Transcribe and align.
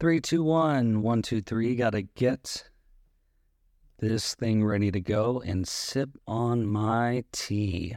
Three, 0.00 0.18
two, 0.18 0.42
one, 0.42 1.02
one, 1.02 1.20
two, 1.20 1.42
three. 1.42 1.76
Got 1.76 1.90
to 1.90 2.00
get 2.00 2.70
this 3.98 4.34
thing 4.34 4.64
ready 4.64 4.90
to 4.90 4.98
go 4.98 5.42
and 5.44 5.68
sip 5.68 6.08
on 6.26 6.64
my 6.64 7.24
tea. 7.32 7.96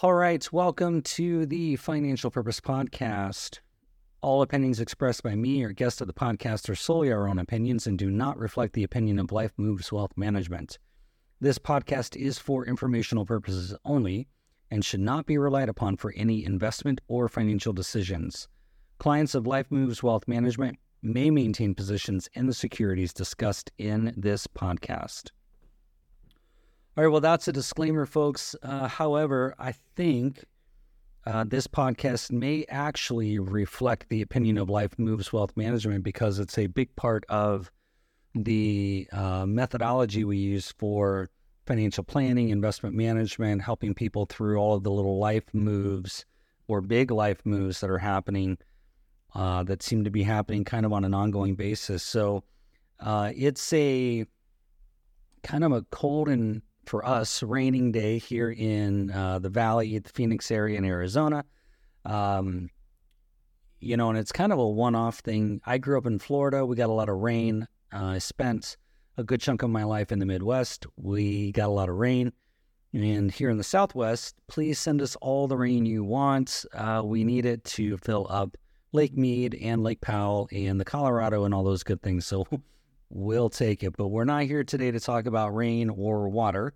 All 0.00 0.14
right, 0.14 0.50
welcome 0.50 1.02
to 1.02 1.44
the 1.44 1.76
Financial 1.76 2.30
Purpose 2.30 2.58
Podcast. 2.58 3.60
All 4.22 4.40
opinions 4.40 4.80
expressed 4.80 5.22
by 5.22 5.34
me 5.34 5.62
or 5.62 5.72
guests 5.72 6.00
of 6.00 6.06
the 6.06 6.14
podcast 6.14 6.70
are 6.70 6.74
solely 6.74 7.12
our 7.12 7.28
own 7.28 7.38
opinions 7.38 7.86
and 7.86 7.98
do 7.98 8.10
not 8.10 8.38
reflect 8.38 8.72
the 8.72 8.84
opinion 8.84 9.18
of 9.18 9.30
Life 9.30 9.52
Moves 9.58 9.92
Wealth 9.92 10.12
Management. 10.16 10.78
This 11.38 11.58
podcast 11.58 12.16
is 12.16 12.38
for 12.38 12.64
informational 12.64 13.26
purposes 13.26 13.74
only 13.84 14.28
and 14.70 14.82
should 14.82 15.00
not 15.00 15.26
be 15.26 15.36
relied 15.36 15.68
upon 15.68 15.98
for 15.98 16.14
any 16.16 16.46
investment 16.46 17.02
or 17.08 17.28
financial 17.28 17.74
decisions. 17.74 18.48
Clients 18.98 19.34
of 19.34 19.46
Life 19.46 19.66
Moves 19.70 20.02
Wealth 20.02 20.26
Management 20.26 20.78
may 21.02 21.30
maintain 21.30 21.74
positions 21.74 22.28
in 22.34 22.46
the 22.46 22.54
securities 22.54 23.12
discussed 23.12 23.70
in 23.78 24.14
this 24.16 24.46
podcast. 24.46 25.30
All 26.96 27.04
right, 27.04 27.12
well, 27.12 27.20
that's 27.20 27.46
a 27.46 27.52
disclaimer, 27.52 28.06
folks. 28.06 28.56
Uh, 28.62 28.88
however, 28.88 29.54
I 29.58 29.72
think 29.96 30.44
uh, 31.26 31.44
this 31.44 31.66
podcast 31.66 32.30
may 32.32 32.64
actually 32.70 33.38
reflect 33.38 34.08
the 34.08 34.22
opinion 34.22 34.56
of 34.56 34.70
Life 34.70 34.98
Moves 34.98 35.30
Wealth 35.32 35.54
Management 35.56 36.02
because 36.02 36.38
it's 36.38 36.56
a 36.56 36.66
big 36.66 36.94
part 36.96 37.26
of 37.28 37.70
the 38.34 39.06
uh, 39.12 39.44
methodology 39.44 40.24
we 40.24 40.38
use 40.38 40.72
for 40.78 41.28
financial 41.66 42.04
planning, 42.04 42.48
investment 42.48 42.94
management, 42.94 43.60
helping 43.60 43.92
people 43.92 44.24
through 44.24 44.56
all 44.56 44.74
of 44.74 44.84
the 44.84 44.90
little 44.90 45.18
life 45.18 45.44
moves 45.52 46.24
or 46.68 46.80
big 46.80 47.10
life 47.10 47.44
moves 47.44 47.80
that 47.80 47.90
are 47.90 47.98
happening 47.98 48.56
uh, 49.36 49.62
that 49.64 49.82
seem 49.82 50.02
to 50.02 50.10
be 50.10 50.22
happening 50.22 50.64
kind 50.64 50.86
of 50.86 50.94
on 50.94 51.04
an 51.04 51.12
ongoing 51.12 51.54
basis. 51.54 52.02
So 52.02 52.42
uh, 52.98 53.32
it's 53.36 53.70
a 53.74 54.24
kind 55.42 55.62
of 55.62 55.72
a 55.72 55.82
cold 55.90 56.28
and 56.28 56.62
for 56.86 57.04
us 57.04 57.42
raining 57.42 57.92
day 57.92 58.16
here 58.16 58.50
in 58.50 59.10
uh, 59.10 59.38
the 59.38 59.50
valley, 59.50 59.98
the 59.98 60.08
Phoenix 60.08 60.50
area 60.50 60.78
in 60.78 60.86
Arizona. 60.86 61.44
Um, 62.06 62.70
you 63.78 63.98
know, 63.98 64.08
and 64.08 64.18
it's 64.18 64.32
kind 64.32 64.52
of 64.52 64.58
a 64.58 64.66
one 64.66 64.94
off 64.94 65.18
thing. 65.18 65.60
I 65.66 65.76
grew 65.76 65.98
up 65.98 66.06
in 66.06 66.18
Florida. 66.18 66.64
We 66.64 66.74
got 66.74 66.88
a 66.88 66.94
lot 66.94 67.10
of 67.10 67.16
rain. 67.16 67.68
Uh, 67.92 68.04
I 68.04 68.18
spent 68.18 68.78
a 69.18 69.24
good 69.24 69.42
chunk 69.42 69.62
of 69.62 69.68
my 69.68 69.84
life 69.84 70.12
in 70.12 70.18
the 70.18 70.26
Midwest. 70.26 70.86
We 70.96 71.52
got 71.52 71.68
a 71.68 71.72
lot 71.72 71.90
of 71.90 71.96
rain. 71.96 72.32
And 72.94 73.30
here 73.30 73.50
in 73.50 73.58
the 73.58 73.64
Southwest, 73.64 74.34
please 74.46 74.78
send 74.78 75.02
us 75.02 75.14
all 75.16 75.46
the 75.46 75.58
rain 75.58 75.84
you 75.84 76.04
want. 76.04 76.64
Uh, 76.72 77.02
we 77.04 77.22
need 77.22 77.44
it 77.44 77.64
to 77.64 77.98
fill 77.98 78.26
up 78.30 78.56
Lake 78.96 79.16
Mead 79.16 79.54
and 79.54 79.84
Lake 79.84 80.00
Powell 80.00 80.48
and 80.50 80.80
the 80.80 80.84
Colorado 80.84 81.44
and 81.44 81.54
all 81.54 81.62
those 81.62 81.84
good 81.84 82.02
things. 82.02 82.26
So 82.26 82.46
we'll 83.10 83.50
take 83.50 83.84
it. 83.84 83.96
But 83.96 84.08
we're 84.08 84.24
not 84.24 84.44
here 84.44 84.64
today 84.64 84.90
to 84.90 84.98
talk 84.98 85.26
about 85.26 85.54
rain 85.54 85.90
or 85.90 86.28
water. 86.28 86.72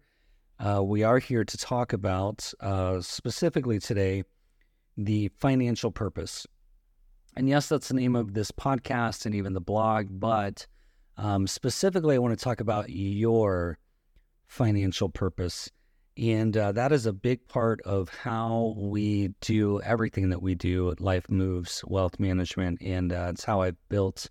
Uh, 0.59 0.83
we 0.85 1.03
are 1.03 1.19
here 1.19 1.45
to 1.45 1.57
talk 1.57 1.95
about 1.95 2.53
uh, 2.61 3.01
specifically 3.01 3.79
today 3.79 4.23
the 4.99 5.29
financial 5.39 5.91
purpose. 5.91 6.47
And 7.35 7.49
yes, 7.49 7.69
that's 7.69 7.89
the 7.89 7.95
name 7.95 8.15
of 8.15 8.35
this 8.35 8.51
podcast 8.51 9.25
and 9.25 9.35
even 9.35 9.55
the 9.55 9.61
blog, 9.61 10.09
but 10.11 10.67
um, 11.17 11.47
specifically, 11.47 12.17
I 12.17 12.19
want 12.19 12.39
to 12.39 12.43
talk 12.43 12.61
about 12.61 12.91
your 12.91 13.79
financial 14.47 15.09
purpose. 15.09 15.71
And 16.17 16.57
uh, 16.57 16.73
that 16.73 16.93
is 16.93 17.07
a 17.07 17.13
big 17.13 17.47
part 17.49 17.81
of 17.83 18.09
how 18.09 18.75
we 18.77 19.29
do 19.41 19.81
everything 19.81 20.31
that 20.31 20.43
we 20.43 20.55
do 20.55 20.91
at 20.91 21.01
Life 21.01 21.31
Moves 21.31 21.83
Wealth 21.87 22.19
Management. 22.19 22.83
And 22.83 23.13
uh, 23.13 23.29
it's 23.31 23.45
how 23.45 23.63
I 23.63 23.73
built 23.89 24.29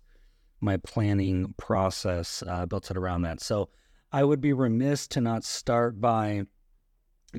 my 0.60 0.76
planning 0.76 1.54
process, 1.56 2.42
uh, 2.46 2.66
built 2.66 2.90
it 2.90 2.96
around 2.96 3.22
that. 3.22 3.40
So 3.40 3.70
I 4.12 4.24
would 4.24 4.40
be 4.40 4.52
remiss 4.52 5.08
to 5.08 5.20
not 5.20 5.44
start 5.44 6.00
by 6.00 6.42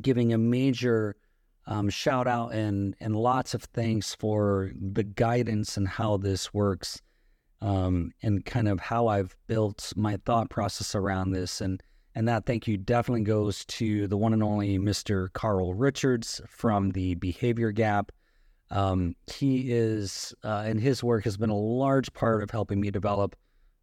giving 0.02 0.34
a 0.34 0.38
major 0.38 1.16
um, 1.68 1.90
shout 1.90 2.28
out 2.28 2.54
and, 2.54 2.96
and 3.00 3.16
lots 3.16 3.54
of 3.54 3.64
thanks 3.64 4.16
for 4.16 4.72
the 4.76 5.04
guidance 5.04 5.78
and 5.78 5.88
how 5.88 6.18
this 6.18 6.54
works 6.54 7.02
um, 7.62 8.12
and 8.24 8.44
kind 8.46 8.68
of 8.68 8.80
how 8.80 9.08
I've 9.08 9.36
built 9.48 9.94
my 9.96 10.18
thought 10.26 10.50
process 10.50 10.96
around 10.96 11.32
this. 11.32 11.62
And 11.62 11.82
and 12.16 12.28
that 12.28 12.46
thank 12.46 12.68
you 12.68 12.78
definitely 12.78 13.24
goes 13.24 13.66
to 13.66 14.08
the 14.08 14.18
one 14.18 14.34
and 14.34 14.44
only 14.44 14.78
Mr. 14.78 15.32
Carl 15.34 15.74
Richards 15.74 16.42
from 16.48 16.92
the 16.92 17.16
Behavior 17.16 17.72
Gap. 17.72 18.12
Um, 18.70 19.16
he 19.28 19.72
is, 19.72 20.34
uh, 20.44 20.64
and 20.66 20.80
his 20.80 21.04
work 21.04 21.24
has 21.26 21.38
been 21.38 21.50
a 21.50 21.58
large 21.58 22.12
part 22.14 22.44
of 22.44 22.52
helping 22.52 22.80
me 22.80 22.92
develop 22.92 23.36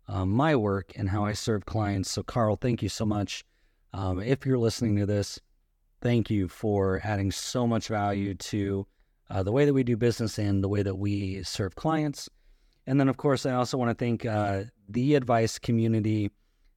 um, 0.09 0.31
my 0.31 0.57
work 0.57 0.93
and 0.97 1.09
how 1.09 1.25
I 1.25 1.33
serve 1.33 1.67
clients. 1.67 2.11
So, 2.11 2.23
Carl, 2.23 2.57
thank 2.57 2.83
you 2.83 2.89
so 2.89 3.05
much. 3.05 3.45
Um, 3.93 4.21
if 4.21 4.47
you're 4.47 4.59
listening 4.59 4.97
to 4.97 5.07
this, 5.07 5.39
thank 6.01 6.31
you 6.31 6.49
for 6.49 7.01
adding 7.05 7.31
so 7.31 7.67
much 7.67 7.89
value 7.89 8.35
to 8.35 8.87
uh, 9.31 9.43
the 9.43 9.53
way 9.53 9.65
that 9.65 9.75
we 9.75 9.83
do 9.83 9.97
business 9.97 10.39
and 10.39 10.65
the 10.65 10.69
way 10.69 10.83
that 10.83 10.97
we 10.97 11.43
serve 11.43 11.75
clients. 11.75 12.29
And 12.87 12.99
then, 12.99 13.09
of 13.09 13.19
course, 13.19 13.45
I 13.45 13.53
also 13.53 13.77
want 13.77 13.91
to 13.91 14.03
thank 14.03 14.25
uh, 14.25 14.65
the 14.89 15.15
advice 15.15 15.59
community, 15.59 16.31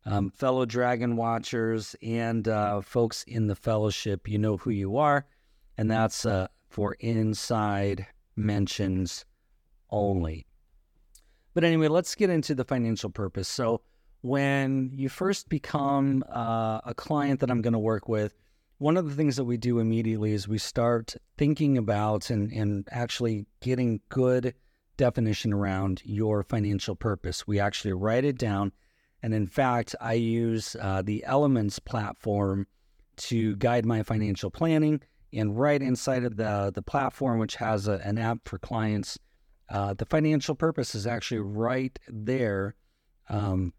um, 0.05 0.31
fellow 0.31 0.65
Dragon 0.65 1.15
Watchers, 1.15 1.95
and 2.01 2.47
uh, 2.47 2.81
folks 2.81 3.23
in 3.23 3.47
the 3.47 3.55
fellowship. 3.55 4.27
You 4.27 4.39
know 4.39 4.57
who 4.57 4.71
you 4.71 4.97
are, 4.97 5.25
and 5.77 5.89
that's 5.89 6.25
uh, 6.25 6.47
for 6.69 6.95
inside 6.99 8.07
mentions 8.35 9.25
only. 9.89 10.45
But 11.53 11.63
anyway, 11.63 11.87
let's 11.87 12.15
get 12.15 12.29
into 12.29 12.55
the 12.55 12.63
financial 12.63 13.09
purpose. 13.09 13.47
So, 13.47 13.81
when 14.21 14.91
you 14.93 15.09
first 15.09 15.49
become 15.49 16.23
uh, 16.29 16.79
a 16.85 16.93
client 16.95 17.39
that 17.39 17.49
I'm 17.51 17.61
going 17.61 17.73
to 17.73 17.79
work 17.79 18.07
with, 18.07 18.35
one 18.77 18.97
of 18.97 19.09
the 19.09 19.15
things 19.15 19.35
that 19.35 19.43
we 19.43 19.57
do 19.57 19.79
immediately 19.79 20.31
is 20.31 20.47
we 20.47 20.57
start 20.57 21.15
thinking 21.37 21.77
about 21.77 22.29
and, 22.29 22.51
and 22.51 22.87
actually 22.91 23.45
getting 23.59 23.99
good 24.09 24.55
definition 24.97 25.53
around 25.53 26.01
your 26.03 26.43
financial 26.43 26.95
purpose. 26.95 27.45
We 27.45 27.59
actually 27.59 27.93
write 27.93 28.25
it 28.25 28.37
down. 28.37 28.71
And 29.23 29.33
in 29.33 29.47
fact, 29.47 29.95
I 30.01 30.13
use 30.13 30.75
uh, 30.81 31.01
the 31.01 31.23
Elements 31.25 31.79
platform 31.79 32.67
to 33.17 33.55
guide 33.57 33.85
my 33.85 34.03
financial 34.03 34.49
planning. 34.49 35.01
And 35.33 35.57
right 35.57 35.81
inside 35.81 36.23
of 36.23 36.35
the, 36.35 36.71
the 36.73 36.81
platform, 36.81 37.39
which 37.39 37.55
has 37.55 37.87
a, 37.87 38.01
an 38.03 38.17
app 38.17 38.39
for 38.45 38.57
clients, 38.57 39.17
uh, 39.69 39.93
the 39.93 40.05
financial 40.05 40.55
purpose 40.55 40.95
is 40.95 41.07
actually 41.07 41.39
right 41.39 41.97
there. 42.07 42.75
Um, 43.29 43.73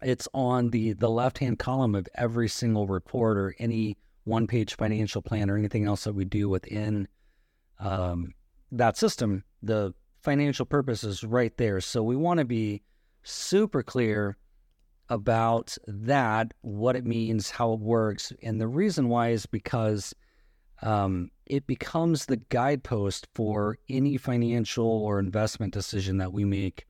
it's 0.00 0.26
on 0.34 0.70
the, 0.70 0.94
the 0.94 1.10
left 1.10 1.38
hand 1.38 1.58
column 1.58 1.94
of 1.94 2.08
every 2.16 2.48
single 2.48 2.86
report 2.86 3.36
or 3.36 3.54
any 3.58 3.96
one 4.24 4.46
page 4.46 4.74
financial 4.74 5.22
plan 5.22 5.50
or 5.50 5.56
anything 5.56 5.84
else 5.86 6.04
that 6.04 6.14
we 6.14 6.24
do 6.24 6.48
within 6.48 7.06
um, 7.78 8.34
that 8.72 8.96
system. 8.96 9.44
The 9.62 9.94
financial 10.22 10.66
purpose 10.66 11.04
is 11.04 11.22
right 11.22 11.56
there. 11.56 11.80
So 11.80 12.02
we 12.02 12.16
want 12.16 12.38
to 12.38 12.44
be 12.44 12.82
super 13.22 13.82
clear 13.82 14.36
about 15.08 15.76
that, 15.86 16.54
what 16.62 16.96
it 16.96 17.04
means, 17.04 17.50
how 17.50 17.72
it 17.72 17.80
works. 17.80 18.32
And 18.42 18.60
the 18.60 18.68
reason 18.68 19.08
why 19.08 19.30
is 19.30 19.46
because 19.46 20.14
um, 20.82 21.30
it 21.46 21.66
becomes 21.66 22.26
the 22.26 22.36
guidepost 22.36 23.28
for 23.34 23.78
any 23.88 24.16
financial 24.16 24.86
or 24.86 25.18
investment 25.18 25.72
decision 25.72 26.18
that 26.18 26.32
we 26.32 26.44
make 26.44 26.86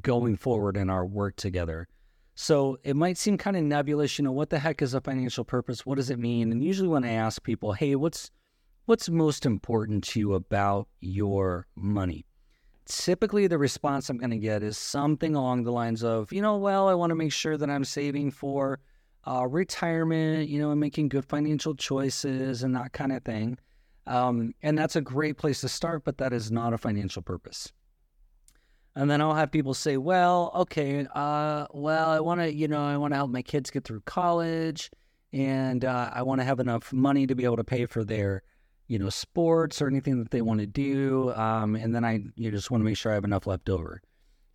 going 0.00 0.36
forward 0.36 0.76
in 0.76 0.90
our 0.90 1.04
work 1.04 1.36
together. 1.36 1.88
So 2.34 2.78
it 2.84 2.96
might 2.96 3.16
seem 3.16 3.38
kind 3.38 3.56
of 3.56 3.62
nebulous, 3.62 4.18
you 4.18 4.24
know, 4.24 4.32
what 4.32 4.50
the 4.50 4.58
heck 4.58 4.82
is 4.82 4.94
a 4.94 5.00
financial 5.00 5.44
purpose? 5.44 5.86
What 5.86 5.96
does 5.96 6.10
it 6.10 6.18
mean? 6.18 6.52
And 6.52 6.62
usually 6.62 6.88
when 6.88 7.04
I 7.04 7.12
ask 7.12 7.42
people, 7.42 7.72
hey, 7.72 7.96
what's 7.96 8.30
what's 8.84 9.08
most 9.08 9.46
important 9.46 10.04
to 10.04 10.20
you 10.20 10.34
about 10.34 10.88
your 11.00 11.66
money? 11.74 12.26
Typically 12.86 13.46
the 13.46 13.58
response 13.58 14.08
I'm 14.08 14.18
going 14.18 14.30
to 14.30 14.38
get 14.38 14.62
is 14.62 14.78
something 14.78 15.34
along 15.34 15.64
the 15.64 15.72
lines 15.72 16.02
of, 16.02 16.32
you 16.32 16.40
know, 16.40 16.56
well, 16.56 16.88
I 16.88 16.94
want 16.94 17.10
to 17.10 17.14
make 17.16 17.32
sure 17.32 17.56
that 17.56 17.68
I'm 17.68 17.84
saving 17.84 18.30
for 18.30 18.80
uh, 19.26 19.46
retirement, 19.46 20.48
you 20.48 20.60
know, 20.60 20.70
and 20.70 20.80
making 20.80 21.08
good 21.08 21.24
financial 21.24 21.74
choices 21.74 22.62
and 22.62 22.74
that 22.76 22.92
kind 22.92 23.12
of 23.12 23.24
thing. 23.24 23.58
Um, 24.06 24.54
and 24.62 24.78
that's 24.78 24.96
a 24.96 25.00
great 25.00 25.36
place 25.36 25.60
to 25.62 25.68
start, 25.68 26.04
but 26.04 26.18
that 26.18 26.32
is 26.32 26.50
not 26.50 26.72
a 26.72 26.78
financial 26.78 27.22
purpose. 27.22 27.72
And 28.94 29.10
then 29.10 29.20
I'll 29.20 29.34
have 29.34 29.50
people 29.50 29.74
say, 29.74 29.96
well, 29.96 30.52
okay, 30.54 31.06
uh, 31.14 31.66
well, 31.74 32.10
I 32.10 32.20
want 32.20 32.40
to, 32.40 32.54
you 32.54 32.68
know, 32.68 32.82
I 32.82 32.96
want 32.96 33.12
to 33.12 33.16
help 33.16 33.30
my 33.30 33.42
kids 33.42 33.70
get 33.70 33.84
through 33.84 34.00
college 34.02 34.90
and 35.32 35.84
uh, 35.84 36.10
I 36.14 36.22
want 36.22 36.40
to 36.40 36.44
have 36.44 36.60
enough 36.60 36.92
money 36.92 37.26
to 37.26 37.34
be 37.34 37.44
able 37.44 37.56
to 37.56 37.64
pay 37.64 37.84
for 37.86 38.04
their 38.04 38.42
you 38.88 38.98
know, 38.98 39.08
sports 39.08 39.82
or 39.82 39.88
anything 39.88 40.18
that 40.18 40.30
they 40.30 40.42
want 40.42 40.60
to 40.60 40.66
do. 40.66 41.32
Um, 41.34 41.74
and 41.76 41.94
then 41.94 42.04
I 42.04 42.20
you 42.36 42.50
just 42.50 42.70
want 42.70 42.80
to 42.80 42.84
make 42.84 42.96
sure 42.96 43.12
I 43.12 43.16
have 43.16 43.24
enough 43.24 43.46
left 43.46 43.68
over. 43.68 44.00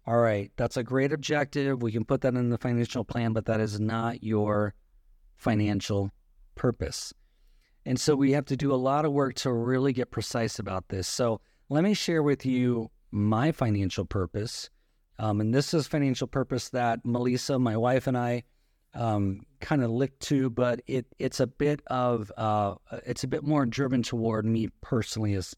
All 0.08 0.18
right, 0.18 0.52
that's 0.56 0.78
a 0.78 0.84
great 0.84 1.14
objective. 1.14 1.82
We 1.82 1.92
can 1.92 2.06
put 2.06 2.22
that 2.22 2.34
in 2.34 2.50
the 2.50 2.58
financial 2.58 3.04
plan, 3.04 3.34
but 3.34 3.46
that 3.46 3.60
is 3.60 3.80
not 3.80 4.24
your 4.24 4.74
financial 5.38 6.12
purpose. 6.56 7.14
And 7.86 8.00
so 8.00 8.16
we 8.16 8.32
have 8.32 8.46
to 8.46 8.58
do 8.58 8.74
a 8.74 8.76
lot 8.76 9.06
of 9.06 9.12
work 9.12 9.36
to 9.36 9.52
really 9.52 9.94
get 9.94 10.12
precise 10.12 10.60
about 10.60 10.90
this. 10.90 11.08
So 11.08 11.42
let 11.70 11.84
me 11.84 11.94
share 11.94 12.24
with 12.24 12.46
you 12.46 12.90
my 13.12 13.52
financial 13.52 14.06
purpose. 14.06 14.70
Um, 15.20 15.42
and 15.42 15.54
this 15.54 15.74
is 15.74 15.88
financial 15.88 16.28
purpose 16.28 16.70
that 16.70 17.06
Melissa, 17.06 17.60
my 17.60 17.78
wife, 17.78 18.08
and 18.08 18.18
I 18.18 18.44
um, 18.94 19.46
kind 19.60 19.84
of 19.84 19.92
lick 19.92 20.18
to, 20.20 20.50
but 20.50 20.82
it 20.88 21.06
it's 21.20 21.40
a 21.40 21.48
bit 21.48 21.82
of 21.88 22.32
uh, 22.38 22.76
it's 23.06 23.24
a 23.24 23.28
bit 23.28 23.44
more 23.44 23.66
driven 23.66 24.04
toward 24.04 24.46
me 24.46 24.70
personally 24.82 25.34
as 25.34 25.56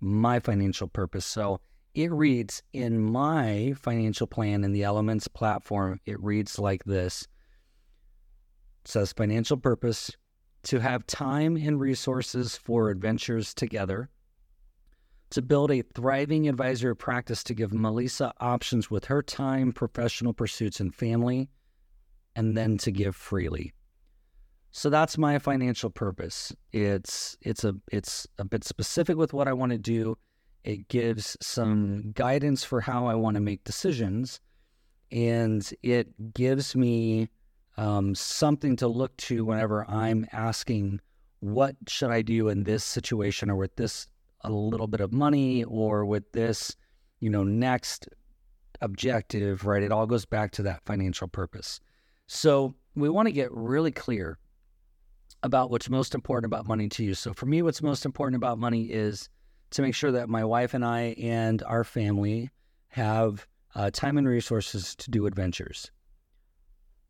my 0.00 0.40
financial 0.40 0.88
purpose. 0.88 1.26
So 1.26 1.60
it 1.94 2.10
reads 2.12 2.62
in 2.72 3.00
my 3.00 3.74
financial 3.78 4.26
plan 4.26 4.64
in 4.64 4.72
the 4.72 4.84
Elements 4.84 5.28
platform. 5.28 6.00
It 6.06 6.22
reads 6.22 6.58
like 6.58 6.84
this: 6.84 7.22
it 8.82 8.88
says 8.88 9.12
financial 9.12 9.56
purpose 9.56 10.10
to 10.62 10.78
have 10.78 11.06
time 11.06 11.56
and 11.56 11.80
resources 11.80 12.56
for 12.56 12.90
adventures 12.90 13.54
together 13.54 14.10
to 15.30 15.42
build 15.42 15.70
a 15.70 15.82
thriving 15.82 16.48
advisory 16.48 16.96
practice 16.96 17.42
to 17.44 17.54
give 17.54 17.72
Melissa 17.72 18.32
options 18.40 18.90
with 18.90 19.06
her 19.06 19.22
time, 19.22 19.72
professional 19.72 20.32
pursuits, 20.32 20.80
and 20.80 20.94
family, 20.94 21.48
and 22.40 22.56
then 22.56 22.78
to 22.78 22.90
give 22.90 23.14
freely. 23.14 23.70
So 24.72 24.88
that's 24.88 25.18
my 25.18 25.38
financial 25.38 25.90
purpose. 25.90 26.54
It's 26.72 27.36
it's 27.42 27.64
a 27.64 27.74
it's 27.92 28.26
a 28.38 28.46
bit 28.46 28.64
specific 28.64 29.18
with 29.18 29.34
what 29.34 29.46
I 29.46 29.52
want 29.52 29.72
to 29.72 29.78
do. 29.78 30.16
It 30.64 30.88
gives 30.88 31.36
some 31.42 32.12
guidance 32.12 32.64
for 32.64 32.80
how 32.80 33.06
I 33.06 33.14
want 33.14 33.34
to 33.34 33.42
make 33.42 33.64
decisions, 33.64 34.40
and 35.12 35.70
it 35.82 36.32
gives 36.32 36.74
me 36.74 37.28
um, 37.76 38.14
something 38.14 38.74
to 38.76 38.88
look 38.88 39.14
to 39.28 39.44
whenever 39.44 39.84
I'm 39.90 40.26
asking, 40.32 41.00
what 41.40 41.76
should 41.88 42.10
I 42.10 42.22
do 42.22 42.48
in 42.48 42.64
this 42.64 42.84
situation 42.84 43.50
or 43.50 43.56
with 43.56 43.76
this 43.76 44.06
a 44.42 44.50
little 44.50 44.86
bit 44.86 45.00
of 45.00 45.12
money 45.12 45.64
or 45.64 46.06
with 46.06 46.32
this, 46.32 46.74
you 47.20 47.28
know, 47.28 47.44
next 47.44 48.08
objective, 48.80 49.66
right? 49.66 49.82
It 49.82 49.92
all 49.92 50.06
goes 50.06 50.24
back 50.24 50.52
to 50.52 50.62
that 50.62 50.86
financial 50.86 51.28
purpose. 51.28 51.80
So 52.32 52.76
we 52.94 53.08
want 53.08 53.26
to 53.26 53.32
get 53.32 53.50
really 53.50 53.90
clear 53.90 54.38
about 55.42 55.68
what's 55.68 55.90
most 55.90 56.14
important 56.14 56.48
about 56.48 56.64
money 56.64 56.88
to 56.90 57.02
you. 57.02 57.14
So 57.14 57.32
for 57.32 57.46
me, 57.46 57.60
what's 57.60 57.82
most 57.82 58.04
important 58.04 58.36
about 58.36 58.56
money 58.56 58.84
is 58.84 59.28
to 59.70 59.82
make 59.82 59.96
sure 59.96 60.12
that 60.12 60.28
my 60.28 60.44
wife 60.44 60.72
and 60.72 60.84
I 60.84 61.16
and 61.18 61.60
our 61.64 61.82
family 61.82 62.48
have 62.90 63.48
uh, 63.74 63.90
time 63.92 64.16
and 64.16 64.28
resources 64.28 64.94
to 64.94 65.10
do 65.10 65.26
adventures. 65.26 65.90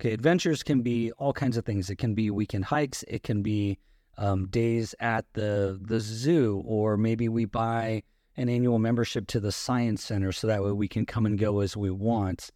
Okay, 0.01 0.15
adventures 0.15 0.63
can 0.63 0.81
be 0.81 1.13
all 1.13 1.35
kinds 1.35 1.59
of 1.59 1.67
things. 1.67 1.91
It 1.91 1.97
can 1.97 2.15
be 2.15 2.31
weekend 2.31 2.65
hikes. 2.65 3.05
It 3.07 3.23
can 3.23 3.43
be 3.43 3.79
um, 4.17 4.47
days 4.47 4.95
at 5.01 5.27
the 5.35 5.79
the 5.83 6.01
zoo, 6.01 6.63
or 6.65 6.97
maybe 6.97 7.29
we 7.29 7.45
buy 7.45 8.05
an 8.39 8.49
annual 8.49 8.79
membership 8.79 9.27
to 9.27 9.41
the 9.41 9.53
science 9.53 10.03
center 10.03 10.33
so 10.33 10.47
that 10.47 10.65
way 10.65 10.73
we 10.73 10.89
can 10.89 11.05
come 11.05 11.27
and 11.27 11.39
go 11.39 11.61
as 11.61 11.77
we 11.77 11.91
want. 11.91 12.51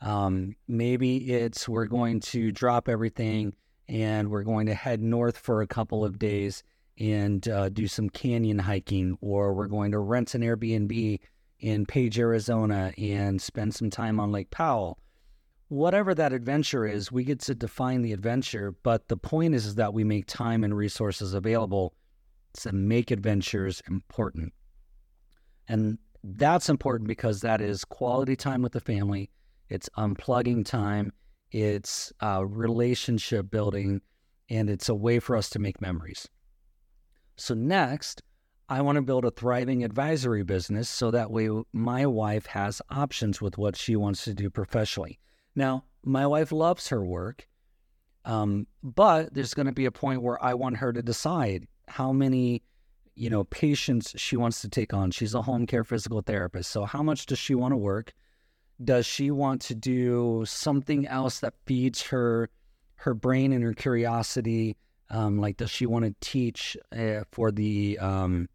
Um, 0.00 0.56
maybe 0.66 1.32
it's 1.32 1.68
we're 1.68 1.86
going 1.86 2.20
to 2.20 2.52
drop 2.52 2.88
everything 2.88 3.54
and 3.88 4.30
we're 4.30 4.44
going 4.44 4.66
to 4.66 4.74
head 4.74 5.02
north 5.02 5.36
for 5.36 5.62
a 5.62 5.66
couple 5.66 6.04
of 6.04 6.18
days 6.18 6.62
and 6.98 7.46
uh, 7.48 7.68
do 7.70 7.86
some 7.86 8.10
canyon 8.10 8.58
hiking, 8.58 9.16
or 9.20 9.54
we're 9.54 9.66
going 9.66 9.90
to 9.92 9.98
rent 9.98 10.34
an 10.34 10.42
Airbnb 10.42 11.18
in 11.60 11.86
Page, 11.86 12.18
Arizona, 12.18 12.92
and 12.98 13.40
spend 13.40 13.74
some 13.74 13.90
time 13.90 14.20
on 14.20 14.32
Lake 14.32 14.50
Powell 14.50 14.98
whatever 15.70 16.14
that 16.14 16.32
adventure 16.32 16.84
is, 16.84 17.10
we 17.10 17.24
get 17.24 17.40
to 17.40 17.54
define 17.54 18.02
the 18.02 18.12
adventure. 18.12 18.74
But 18.82 19.08
the 19.08 19.16
point 19.16 19.54
is, 19.54 19.64
is 19.64 19.74
that 19.76 19.94
we 19.94 20.04
make 20.04 20.26
time 20.26 20.62
and 20.62 20.76
resources 20.76 21.32
available 21.32 21.94
to 22.58 22.72
make 22.72 23.10
adventures 23.10 23.80
important. 23.88 24.52
And 25.68 25.98
that's 26.24 26.68
important 26.68 27.08
because 27.08 27.40
that 27.40 27.60
is 27.60 27.84
quality 27.84 28.36
time 28.36 28.62
with 28.62 28.72
the 28.72 28.80
family, 28.80 29.30
it's 29.70 29.88
unplugging 29.96 30.64
time, 30.64 31.12
it's 31.52 32.12
uh, 32.22 32.44
relationship 32.44 33.50
building, 33.50 34.02
and 34.50 34.68
it's 34.68 34.88
a 34.88 34.94
way 34.94 35.20
for 35.20 35.36
us 35.36 35.48
to 35.50 35.58
make 35.58 35.80
memories. 35.80 36.28
So, 37.36 37.54
next, 37.54 38.22
I 38.68 38.82
want 38.82 38.96
to 38.96 39.02
build 39.02 39.24
a 39.24 39.30
thriving 39.30 39.82
advisory 39.82 40.42
business 40.42 40.88
so 40.88 41.10
that 41.10 41.30
way 41.30 41.48
my 41.72 42.06
wife 42.06 42.46
has 42.46 42.82
options 42.90 43.40
with 43.40 43.58
what 43.58 43.76
she 43.76 43.96
wants 43.96 44.24
to 44.24 44.34
do 44.34 44.50
professionally. 44.50 45.18
Now, 45.56 45.84
my 46.04 46.26
wife 46.26 46.52
loves 46.52 46.88
her 46.88 47.04
work, 47.04 47.46
um, 48.24 48.66
but 48.82 49.34
there's 49.34 49.54
going 49.54 49.66
to 49.66 49.72
be 49.72 49.86
a 49.86 49.90
point 49.90 50.22
where 50.22 50.42
I 50.42 50.54
want 50.54 50.76
her 50.76 50.92
to 50.92 51.02
decide 51.02 51.66
how 51.88 52.12
many, 52.12 52.62
you 53.14 53.30
know, 53.30 53.44
patients 53.44 54.14
she 54.16 54.36
wants 54.36 54.60
to 54.62 54.68
take 54.68 54.92
on. 54.92 55.10
She's 55.10 55.34
a 55.34 55.42
home 55.42 55.66
care 55.66 55.84
physical 55.84 56.22
therapist, 56.22 56.70
so 56.70 56.84
how 56.84 57.02
much 57.02 57.26
does 57.26 57.38
she 57.38 57.54
want 57.54 57.72
to 57.72 57.76
work? 57.76 58.12
Does 58.82 59.06
she 59.06 59.30
want 59.30 59.60
to 59.62 59.74
do 59.74 60.44
something 60.46 61.06
else 61.06 61.40
that 61.40 61.54
feeds 61.66 62.02
her 62.02 62.48
her 62.96 63.14
brain 63.14 63.52
and 63.52 63.64
her 63.64 63.74
curiosity? 63.74 64.76
Um, 65.10 65.38
like, 65.38 65.56
does 65.56 65.70
she 65.70 65.86
want 65.86 66.04
to 66.04 66.14
teach 66.20 66.76
uh, 66.96 67.24
for 67.32 67.50
the 67.50 67.98
um, 67.98 68.48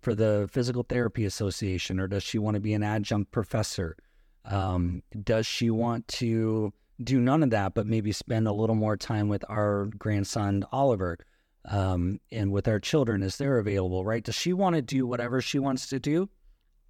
for 0.00 0.14
the 0.14 0.48
Physical 0.50 0.82
Therapy 0.82 1.24
Association, 1.24 2.00
or 2.00 2.08
does 2.08 2.22
she 2.22 2.38
want 2.38 2.54
to 2.54 2.60
be 2.60 2.74
an 2.74 2.82
adjunct 2.82 3.30
professor? 3.30 3.96
Um, 4.44 5.02
does 5.22 5.46
she 5.46 5.70
want 5.70 6.08
to 6.08 6.72
do 7.02 7.20
none 7.20 7.42
of 7.42 7.50
that, 7.50 7.74
but 7.74 7.86
maybe 7.86 8.12
spend 8.12 8.46
a 8.46 8.52
little 8.52 8.74
more 8.74 8.96
time 8.96 9.28
with 9.28 9.44
our 9.48 9.86
grandson, 9.98 10.64
Oliver, 10.72 11.18
um, 11.64 12.20
and 12.30 12.52
with 12.52 12.68
our 12.68 12.80
children 12.80 13.22
as 13.22 13.36
they're 13.36 13.58
available, 13.58 14.04
right? 14.04 14.24
Does 14.24 14.34
she 14.34 14.52
want 14.52 14.76
to 14.76 14.82
do 14.82 15.06
whatever 15.06 15.40
she 15.40 15.58
wants 15.58 15.88
to 15.88 16.00
do? 16.00 16.28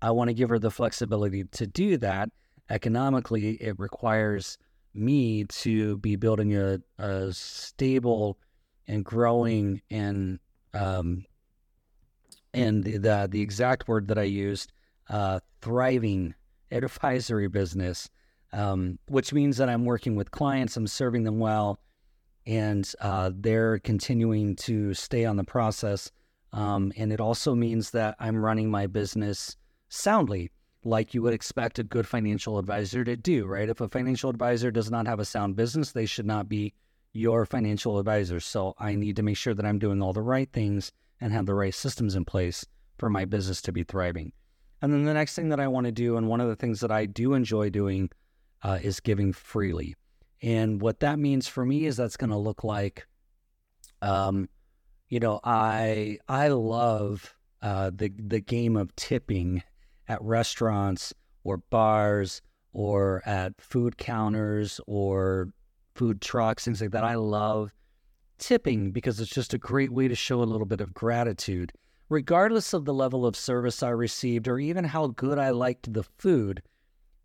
I 0.00 0.10
want 0.10 0.28
to 0.28 0.34
give 0.34 0.48
her 0.48 0.58
the 0.58 0.70
flexibility 0.70 1.44
to 1.44 1.66
do 1.66 1.96
that. 1.98 2.30
Economically, 2.72 3.50
it 3.60 3.78
requires 3.78 4.56
me 4.94 5.44
to 5.44 5.98
be 5.98 6.16
building 6.16 6.56
a, 6.56 6.80
a 6.98 7.32
stable 7.32 8.38
and 8.88 9.04
growing 9.04 9.82
and 9.90 10.38
um, 10.72 11.26
and 12.54 12.82
the, 12.82 13.28
the, 13.30 13.40
exact 13.40 13.88
word 13.88 14.08
that 14.08 14.18
I 14.18 14.22
used, 14.22 14.72
uh, 15.10 15.40
thriving 15.60 16.34
advisory 16.70 17.48
business, 17.48 18.08
um, 18.52 18.98
which 19.06 19.32
means 19.34 19.58
that 19.58 19.68
I'm 19.68 19.84
working 19.84 20.16
with 20.16 20.30
clients, 20.30 20.76
I'm 20.76 20.86
serving 20.86 21.24
them 21.24 21.38
well, 21.38 21.78
and 22.46 22.90
uh, 23.00 23.30
they're 23.34 23.78
continuing 23.80 24.56
to 24.56 24.94
stay 24.94 25.26
on 25.26 25.36
the 25.36 25.44
process. 25.44 26.10
Um, 26.52 26.92
and 26.96 27.12
it 27.12 27.20
also 27.20 27.54
means 27.54 27.90
that 27.90 28.16
I'm 28.18 28.36
running 28.36 28.70
my 28.70 28.86
business 28.86 29.56
soundly, 29.88 30.50
like 30.84 31.14
you 31.14 31.22
would 31.22 31.34
expect 31.34 31.78
a 31.78 31.84
good 31.84 32.06
financial 32.06 32.58
advisor 32.58 33.04
to 33.04 33.16
do, 33.16 33.46
right? 33.46 33.68
If 33.68 33.80
a 33.80 33.88
financial 33.88 34.30
advisor 34.30 34.70
does 34.70 34.90
not 34.90 35.06
have 35.06 35.20
a 35.20 35.24
sound 35.24 35.56
business, 35.56 35.92
they 35.92 36.06
should 36.06 36.26
not 36.26 36.48
be 36.48 36.74
your 37.12 37.44
financial 37.44 37.98
advisor. 37.98 38.40
So 38.40 38.74
I 38.78 38.94
need 38.94 39.16
to 39.16 39.22
make 39.22 39.36
sure 39.36 39.54
that 39.54 39.66
I'm 39.66 39.78
doing 39.78 40.02
all 40.02 40.12
the 40.12 40.22
right 40.22 40.50
things 40.52 40.92
and 41.20 41.32
have 41.32 41.46
the 41.46 41.54
right 41.54 41.74
systems 41.74 42.14
in 42.16 42.24
place 42.24 42.66
for 42.98 43.08
my 43.08 43.24
business 43.24 43.62
to 43.62 43.72
be 43.72 43.84
thriving. 43.84 44.32
And 44.80 44.92
then 44.92 45.04
the 45.04 45.14
next 45.14 45.36
thing 45.36 45.50
that 45.50 45.60
I 45.60 45.68
want 45.68 45.86
to 45.86 45.92
do, 45.92 46.16
and 46.16 46.28
one 46.28 46.40
of 46.40 46.48
the 46.48 46.56
things 46.56 46.80
that 46.80 46.90
I 46.90 47.06
do 47.06 47.34
enjoy 47.34 47.70
doing, 47.70 48.10
uh, 48.62 48.78
is 48.82 48.98
giving 48.98 49.32
freely. 49.32 49.94
And 50.42 50.80
what 50.80 51.00
that 51.00 51.18
means 51.18 51.46
for 51.46 51.64
me 51.64 51.84
is 51.84 51.96
that's 51.96 52.16
going 52.16 52.30
to 52.30 52.36
look 52.36 52.64
like, 52.64 53.06
um, 54.00 54.48
you 55.08 55.20
know, 55.20 55.38
I 55.44 56.18
I 56.28 56.48
love 56.48 57.36
uh, 57.60 57.90
the 57.94 58.12
the 58.18 58.40
game 58.40 58.76
of 58.76 58.94
tipping 58.96 59.62
at 60.08 60.22
restaurants 60.22 61.12
or 61.44 61.58
bars 61.58 62.42
or 62.72 63.22
at 63.26 63.52
food 63.60 63.98
counters 63.98 64.80
or 64.86 65.48
food 65.94 66.20
trucks, 66.20 66.64
things 66.64 66.80
like 66.80 66.90
that. 66.90 67.04
I 67.04 67.14
love 67.14 67.72
tipping 68.38 68.90
because 68.90 69.20
it's 69.20 69.30
just 69.30 69.54
a 69.54 69.58
great 69.58 69.92
way 69.92 70.08
to 70.08 70.14
show 70.14 70.42
a 70.42 70.44
little 70.44 70.66
bit 70.66 70.80
of 70.80 70.94
gratitude 70.94 71.72
regardless 72.12 72.74
of 72.74 72.84
the 72.84 72.92
level 72.92 73.24
of 73.24 73.34
service 73.34 73.82
I 73.82 73.88
received 73.88 74.46
or 74.46 74.58
even 74.58 74.84
how 74.84 75.06
good 75.08 75.38
I 75.38 75.48
liked 75.48 75.90
the 75.90 76.02
food, 76.18 76.62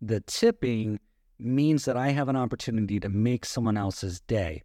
the 0.00 0.20
tipping 0.20 0.98
means 1.38 1.84
that 1.84 1.98
I 1.98 2.08
have 2.08 2.30
an 2.30 2.36
opportunity 2.36 2.98
to 3.00 3.10
make 3.10 3.44
someone 3.44 3.76
else's 3.76 4.20
day, 4.20 4.62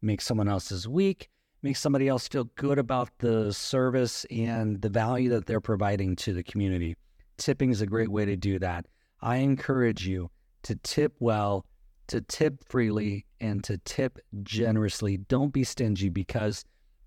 make 0.00 0.22
someone 0.22 0.48
else's 0.48 0.88
week, 0.88 1.28
make 1.62 1.76
somebody 1.76 2.08
else 2.08 2.26
feel 2.26 2.44
good 2.56 2.78
about 2.78 3.10
the 3.18 3.52
service 3.52 4.24
and 4.30 4.80
the 4.80 4.88
value 4.88 5.28
that 5.28 5.44
they're 5.44 5.60
providing 5.60 6.16
to 6.16 6.32
the 6.32 6.42
community. 6.42 6.96
Tipping 7.36 7.70
is 7.70 7.80
a 7.80 7.86
great 7.86 8.10
way 8.10 8.24
to 8.24 8.36
do 8.36 8.58
that. 8.58 8.86
I 9.20 9.36
encourage 9.36 10.06
you 10.06 10.30
to 10.62 10.76
tip 10.76 11.14
well, 11.18 11.64
to 12.08 12.20
tip 12.20 12.64
freely, 12.68 13.26
and 13.40 13.62
to 13.64 13.78
tip 13.78 14.18
generously. 14.42 15.16
Don't 15.16 15.52
be 15.52 15.64
stingy 15.64 16.08
because 16.08 16.64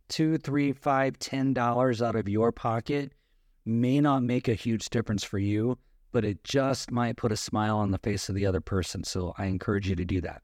two, 0.08 0.38
three, 0.38 0.72
five, 0.72 1.18
ten 1.20 1.54
dollars 1.54 2.02
out 2.02 2.16
of 2.16 2.28
your 2.28 2.52
pocket 2.52 3.14
may 3.66 4.00
not 4.00 4.24
make 4.24 4.48
a 4.48 4.54
huge 4.54 4.90
difference 4.90 5.24
for 5.24 5.40
you, 5.40 5.78
but 6.12 6.26
it 6.26 6.44
just 6.44 6.92
might 6.92 7.18
put 7.18 7.32
a 7.32 7.38
smile 7.38 7.78
on 7.78 7.92
the 7.92 8.00
face 8.00 8.30
of 8.30 8.36
the 8.36 8.46
other 8.46 8.62
person. 8.62 9.04
So 9.04 9.34
I 9.38 9.46
encourage 9.46 9.88
you 9.88 9.96
to 9.96 10.06
do 10.06 10.22
that. 10.22 10.42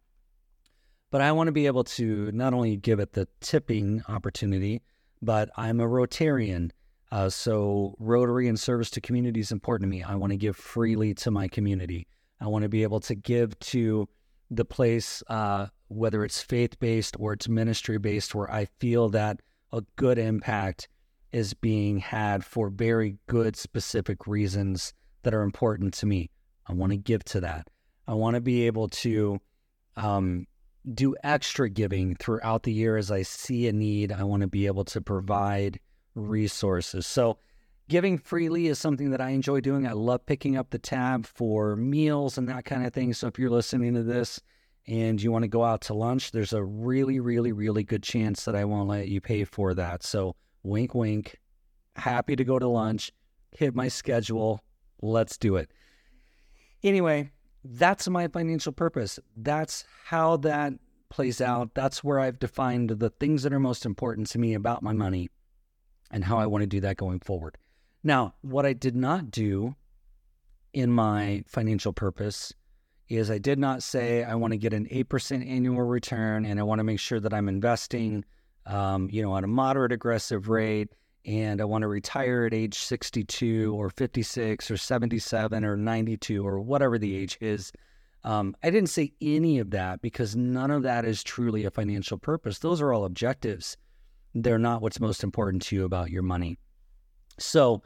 But 1.12 1.22
I 1.22 1.32
want 1.32 1.48
to 1.48 1.54
be 1.54 1.65
able 1.65 1.84
to 1.86 2.32
not 2.32 2.54
only 2.54 2.77
give 2.77 3.00
it 3.00 3.13
the 3.13 3.27
tipping 3.39 4.04
opportunity, 4.08 4.82
but 5.22 5.50
I'm 5.56 5.80
a 5.80 5.86
Rotarian. 5.86 6.72
Uh, 7.15 7.29
so, 7.29 7.95
Rotary 7.98 8.50
and 8.50 8.60
service 8.60 8.89
to 8.89 9.00
community 9.00 9.39
is 9.39 9.53
important 9.53 9.89
to 9.89 9.98
me. 9.98 10.03
I 10.03 10.15
want 10.15 10.31
to 10.31 10.38
give 10.38 10.57
freely 10.57 11.13
to 11.13 11.31
my 11.31 11.48
community. 11.48 12.07
I 12.41 12.48
want 12.48 12.63
to 12.63 12.69
be 12.69 12.84
able 12.84 13.00
to 13.00 13.15
give 13.15 13.57
to 13.72 14.10
the 14.51 14.65
place, 14.65 15.24
uh, 15.29 15.67
whether 15.88 16.25
it's 16.25 16.41
faith 16.41 16.77
based 16.77 17.15
or 17.17 17.31
it's 17.31 17.48
ministry 17.48 17.98
based, 18.00 18.36
where 18.36 18.51
I 18.51 18.65
feel 18.81 19.07
that 19.12 19.39
a 19.72 19.81
good 19.95 20.17
impact 20.17 20.89
is 21.31 21.53
being 21.53 22.00
had 22.00 22.43
for 22.43 22.69
very 22.69 23.15
good, 23.27 23.55
specific 23.55 24.27
reasons 24.27 24.93
that 25.24 25.34
are 25.34 25.43
important 25.43 25.93
to 25.93 26.05
me. 26.05 26.29
I 26.67 26.74
want 26.74 26.91
to 26.91 26.98
give 26.98 27.24
to 27.25 27.39
that. 27.39 27.69
I 28.10 28.13
want 28.13 28.36
to 28.36 28.41
be 28.41 28.67
able 28.67 28.89
to 28.89 29.39
um, 29.95 30.48
do 30.93 31.15
extra 31.24 31.69
giving 31.69 32.15
throughout 32.15 32.63
the 32.63 32.74
year 32.74 32.98
as 32.98 33.10
I 33.10 33.22
see 33.22 33.69
a 33.69 33.72
need. 33.72 34.12
I 34.12 34.25
want 34.25 34.41
to 34.41 34.50
be 34.50 34.67
able 34.67 34.84
to 34.84 35.00
provide 35.00 35.79
resources. 36.15 37.05
So, 37.05 37.38
giving 37.88 38.17
freely 38.17 38.67
is 38.67 38.79
something 38.79 39.12
that 39.12 39.22
I 39.22 39.29
enjoy 39.29 39.60
doing. 39.62 39.86
I 39.86 39.91
love 39.91 40.25
picking 40.25 40.57
up 40.57 40.72
the 40.72 40.79
tab 40.79 41.25
for 41.25 41.75
meals 41.75 42.38
and 42.38 42.50
that 42.50 42.65
kind 42.65 42.86
of 42.86 42.93
thing. 42.93 43.13
So, 43.13 43.27
if 43.27 43.38
you're 43.38 43.50
listening 43.50 43.93
to 43.93 44.03
this 44.03 44.41
and 44.88 45.22
you 45.22 45.31
want 45.31 45.43
to 45.43 45.50
go 45.50 45.63
out 45.63 45.81
to 45.81 45.93
lunch, 45.93 46.31
there's 46.31 46.53
a 46.53 46.63
really, 46.63 47.19
really, 47.19 47.51
really 47.51 47.84
good 47.84 48.03
chance 48.03 48.45
that 48.45 48.55
I 48.55 48.65
won't 48.65 48.89
let 48.89 49.07
you 49.07 49.22
pay 49.22 49.43
for 49.43 49.74
that. 49.74 50.03
So, 50.03 50.36
wink, 50.63 50.95
wink. 50.95 51.39
Happy 51.95 52.36
to 52.36 52.43
go 52.43 52.60
to 52.60 52.67
lunch, 52.67 53.12
hit 53.51 53.74
my 53.74 53.88
schedule. 53.88 54.62
Let's 55.01 55.38
do 55.38 55.55
it. 55.55 55.72
Anyway, 56.84 57.31
that's 57.63 58.07
my 58.10 58.27
financial 58.27 58.72
purpose. 58.72 59.17
That's 59.38 59.86
how 60.05 60.38
that 60.38 60.74
plays 61.10 61.39
out. 61.39 61.74
That's 61.74 62.03
where 62.03 62.19
I've 62.19 62.39
defined 62.39 62.89
the 62.89 63.10
things 63.10 63.43
that 63.43 63.53
are 63.53 63.60
most 63.60 63.86
important 63.86 64.27
to 64.31 64.39
me 64.39 64.53
about 64.53 64.84
my 64.84 64.93
money 64.93 65.29
and 66.12 66.24
how 66.24 66.38
I 66.38 66.45
want 66.45 66.62
to 66.62 66.67
do 66.67 66.81
that 66.81 66.97
going 66.97 67.19
forward. 67.19 67.57
Now, 68.03 68.35
what 68.41 68.65
I 68.65 68.74
did 68.74 68.95
not 68.95 69.31
do 69.31 69.75
in 70.74 70.91
my 70.91 71.43
financial 71.47 71.93
purpose 71.93 72.53
is 73.07 73.31
I 73.31 73.38
did 73.38 73.59
not 73.59 73.83
say 73.83 74.24
I 74.24 74.35
want 74.35 74.51
to 74.51 74.57
get 74.57 74.74
an 74.74 74.88
8% 74.88 75.47
annual 75.47 75.83
return 75.83 76.45
and 76.45 76.59
I 76.59 76.63
want 76.63 76.79
to 76.79 76.83
make 76.83 77.00
sure 77.00 77.19
that 77.19 77.33
I'm 77.33 77.47
investing 77.47 78.25
um, 78.65 79.09
you 79.12 79.21
know, 79.21 79.35
at 79.38 79.43
a 79.43 79.47
moderate 79.47 79.91
aggressive 79.91 80.50
rate 80.50 80.89
and 81.25 81.62
I 81.62 81.65
want 81.65 81.81
to 81.83 81.88
retire 81.88 82.45
at 82.45 82.53
age 82.53 82.77
62 82.79 83.75
or 83.75 83.89
56 83.89 84.71
or 84.71 84.77
77 84.77 85.65
or 85.65 85.77
92 85.77 86.47
or 86.47 86.59
whatever 86.59 86.97
the 86.97 87.15
age 87.15 87.38
is. 87.41 87.71
Um, 88.24 88.55
I 88.63 88.71
didn't 88.71 88.89
say 88.89 89.13
any 89.21 89.59
of 89.59 89.71
that 89.71 90.01
because 90.01 90.35
none 90.35 90.71
of 90.71 90.83
that 90.83 91.05
is 91.05 91.24
truly 91.24 91.65
a 91.65 91.71
financial 91.71 92.17
purpose. 92.17 92.59
Those 92.59 92.81
are 92.81 92.91
all 92.91 93.05
objectives. 93.05 93.77
They're 94.36 94.60
not 94.60 94.82
what's 94.84 95.00
most 95.00 95.24
important 95.24 95.63
to 95.63 95.75
you 95.75 95.86
about 95.86 96.12
your 96.12 96.22
money. 96.22 96.60
So, 97.39 97.82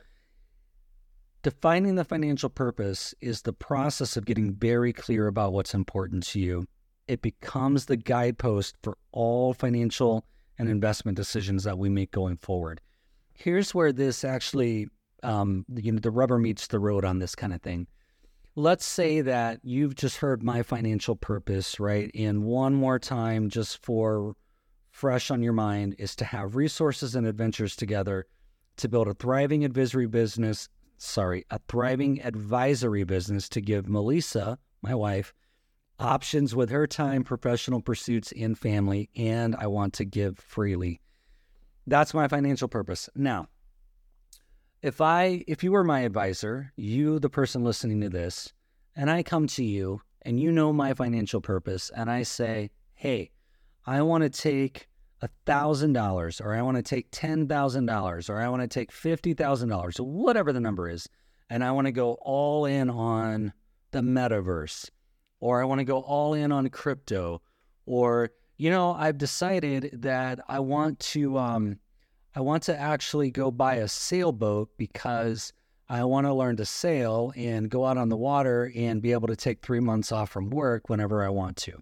defining 1.41 1.95
the 1.95 2.03
financial 2.03 2.49
purpose 2.49 3.15
is 3.21 3.43
the 3.43 3.53
process 3.53 4.17
of 4.17 4.25
getting 4.25 4.53
very 4.53 4.91
clear 4.91 5.27
about 5.27 5.53
what's 5.53 5.73
important 5.73 6.25
to 6.27 6.39
you. 6.39 6.65
It 7.07 7.21
becomes 7.21 7.85
the 7.85 7.95
guidepost 7.95 8.75
for 8.83 8.97
all 9.13 9.53
financial 9.53 10.25
and 10.57 10.67
investment 10.67 11.15
decisions 11.15 11.63
that 11.63 11.77
we 11.77 11.87
make 11.87 12.11
going 12.11 12.35
forward 12.35 12.81
here's 13.39 13.73
where 13.73 13.91
this 13.91 14.23
actually, 14.23 14.87
um, 15.23 15.65
you 15.73 15.91
know, 15.91 15.99
the 15.99 16.11
rubber 16.11 16.37
meets 16.37 16.67
the 16.67 16.79
road 16.79 17.05
on 17.05 17.19
this 17.19 17.35
kind 17.35 17.53
of 17.53 17.61
thing. 17.61 17.87
Let's 18.55 18.85
say 18.85 19.21
that 19.21 19.59
you've 19.63 19.95
just 19.95 20.17
heard 20.17 20.43
my 20.43 20.63
financial 20.63 21.15
purpose, 21.15 21.79
right? 21.79 22.11
And 22.13 22.43
one 22.43 22.75
more 22.75 22.99
time, 22.99 23.49
just 23.49 23.83
for 23.83 24.35
fresh 24.99 25.31
on 25.31 25.41
your 25.41 25.53
mind, 25.53 25.95
is 25.97 26.13
to 26.13 26.25
have 26.25 26.57
resources 26.57 27.15
and 27.15 27.25
adventures 27.25 27.73
together 27.73 28.25
to 28.75 28.89
build 28.89 29.07
a 29.07 29.13
thriving 29.13 29.63
advisory 29.63 30.05
business. 30.05 30.67
Sorry, 30.97 31.45
a 31.49 31.59
thriving 31.69 32.21
advisory 32.21 33.05
business 33.05 33.47
to 33.49 33.61
give 33.61 33.87
Melissa, 33.87 34.59
my 34.81 34.93
wife, 34.93 35.33
options 35.99 36.53
with 36.53 36.69
her 36.69 36.85
time, 36.85 37.23
professional 37.23 37.81
pursuits, 37.81 38.33
and 38.37 38.59
family. 38.59 39.09
And 39.15 39.55
I 39.55 39.67
want 39.67 39.93
to 39.93 40.03
give 40.03 40.37
freely. 40.37 40.99
That's 41.87 42.13
my 42.13 42.27
financial 42.27 42.67
purpose. 42.67 43.09
Now, 43.15 43.47
if 44.81 44.99
I 44.99 45.45
if 45.47 45.63
you 45.63 45.71
were 45.71 45.85
my 45.85 46.01
advisor, 46.01 46.73
you 46.75 47.19
the 47.19 47.29
person 47.29 47.63
listening 47.63 48.01
to 48.01 48.09
this, 48.09 48.51
and 48.97 49.09
I 49.09 49.23
come 49.23 49.47
to 49.47 49.63
you 49.63 50.01
and 50.23 50.41
you 50.41 50.51
know 50.51 50.73
my 50.73 50.93
financial 50.93 51.39
purpose 51.39 51.89
and 51.95 52.11
I 52.11 52.23
say, 52.23 52.71
"Hey, 52.95 53.31
I 53.85 54.01
want 54.01 54.23
to 54.23 54.29
take 54.29 54.87
$1,000 55.21 56.45
or 56.45 56.53
I 56.53 56.61
want 56.61 56.77
to 56.77 56.83
take 56.83 57.11
$10,000 57.11 58.29
or 58.29 58.41
I 58.41 58.49
want 58.49 58.61
to 58.61 58.67
take 58.67 58.91
$50,000, 58.91 59.99
whatever 59.99 60.53
the 60.53 60.59
number 60.59 60.89
is, 60.89 61.07
and 61.49 61.63
I 61.63 61.71
want 61.71 61.87
to 61.87 61.91
go 61.91 62.13
all 62.21 62.65
in 62.65 62.89
on 62.89 63.53
the 63.91 64.01
metaverse 64.01 64.89
or 65.39 65.61
I 65.61 65.65
want 65.65 65.79
to 65.79 65.85
go 65.85 65.99
all 65.99 66.33
in 66.33 66.51
on 66.51 66.69
crypto 66.69 67.41
or 67.85 68.29
you 68.59 68.69
know, 68.69 68.91
I've 68.91 69.17
decided 69.17 69.89
that 70.01 70.41
I 70.49 70.59
want 70.59 70.99
to 70.99 71.37
um, 71.37 71.79
I 72.35 72.41
want 72.41 72.63
to 72.63 72.77
actually 72.77 73.31
go 73.31 73.51
buy 73.51 73.75
a 73.75 73.87
sailboat 73.87 74.69
because 74.77 75.53
I 75.87 76.03
want 76.03 76.27
to 76.27 76.33
learn 76.33 76.57
to 76.57 76.65
sail 76.65 77.33
and 77.35 77.69
go 77.69 77.85
out 77.85 77.97
on 77.97 78.09
the 78.09 78.17
water 78.17 78.71
and 78.75 79.01
be 79.01 79.13
able 79.13 79.29
to 79.29 79.35
take 79.35 79.61
three 79.61 79.79
months 79.79 80.11
off 80.11 80.29
from 80.29 80.49
work 80.49 80.89
whenever 80.89 81.23
I 81.23 81.29
want 81.29 81.55
to. 81.57 81.81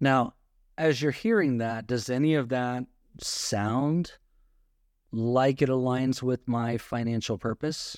Now, 0.00 0.34
as 0.76 1.00
you're 1.00 1.12
hearing 1.12 1.58
that, 1.58 1.86
does 1.86 2.10
any 2.10 2.34
of 2.34 2.48
that 2.50 2.84
sound 3.20 4.12
like 5.12 5.62
it 5.62 5.68
aligns 5.68 6.22
with 6.22 6.46
my 6.46 6.76
financial 6.76 7.38
purpose? 7.38 7.96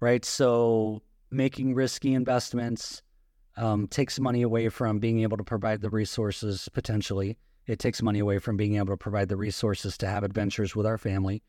Right? 0.00 0.24
So, 0.24 1.02
making 1.30 1.74
risky 1.74 2.14
investments, 2.14 3.02
um, 3.58 3.88
takes 3.88 4.20
money 4.20 4.42
away 4.42 4.68
from 4.68 5.00
being 5.00 5.20
able 5.20 5.36
to 5.36 5.44
provide 5.44 5.80
the 5.80 5.90
resources 5.90 6.68
potentially. 6.72 7.36
It 7.66 7.78
takes 7.78 8.00
money 8.00 8.20
away 8.20 8.38
from 8.38 8.56
being 8.56 8.76
able 8.76 8.94
to 8.94 8.96
provide 8.96 9.28
the 9.28 9.36
resources 9.36 9.98
to 9.98 10.06
have 10.06 10.22
adventures 10.22 10.74
with 10.74 10.86
our 10.86 10.96
family. 10.96 11.42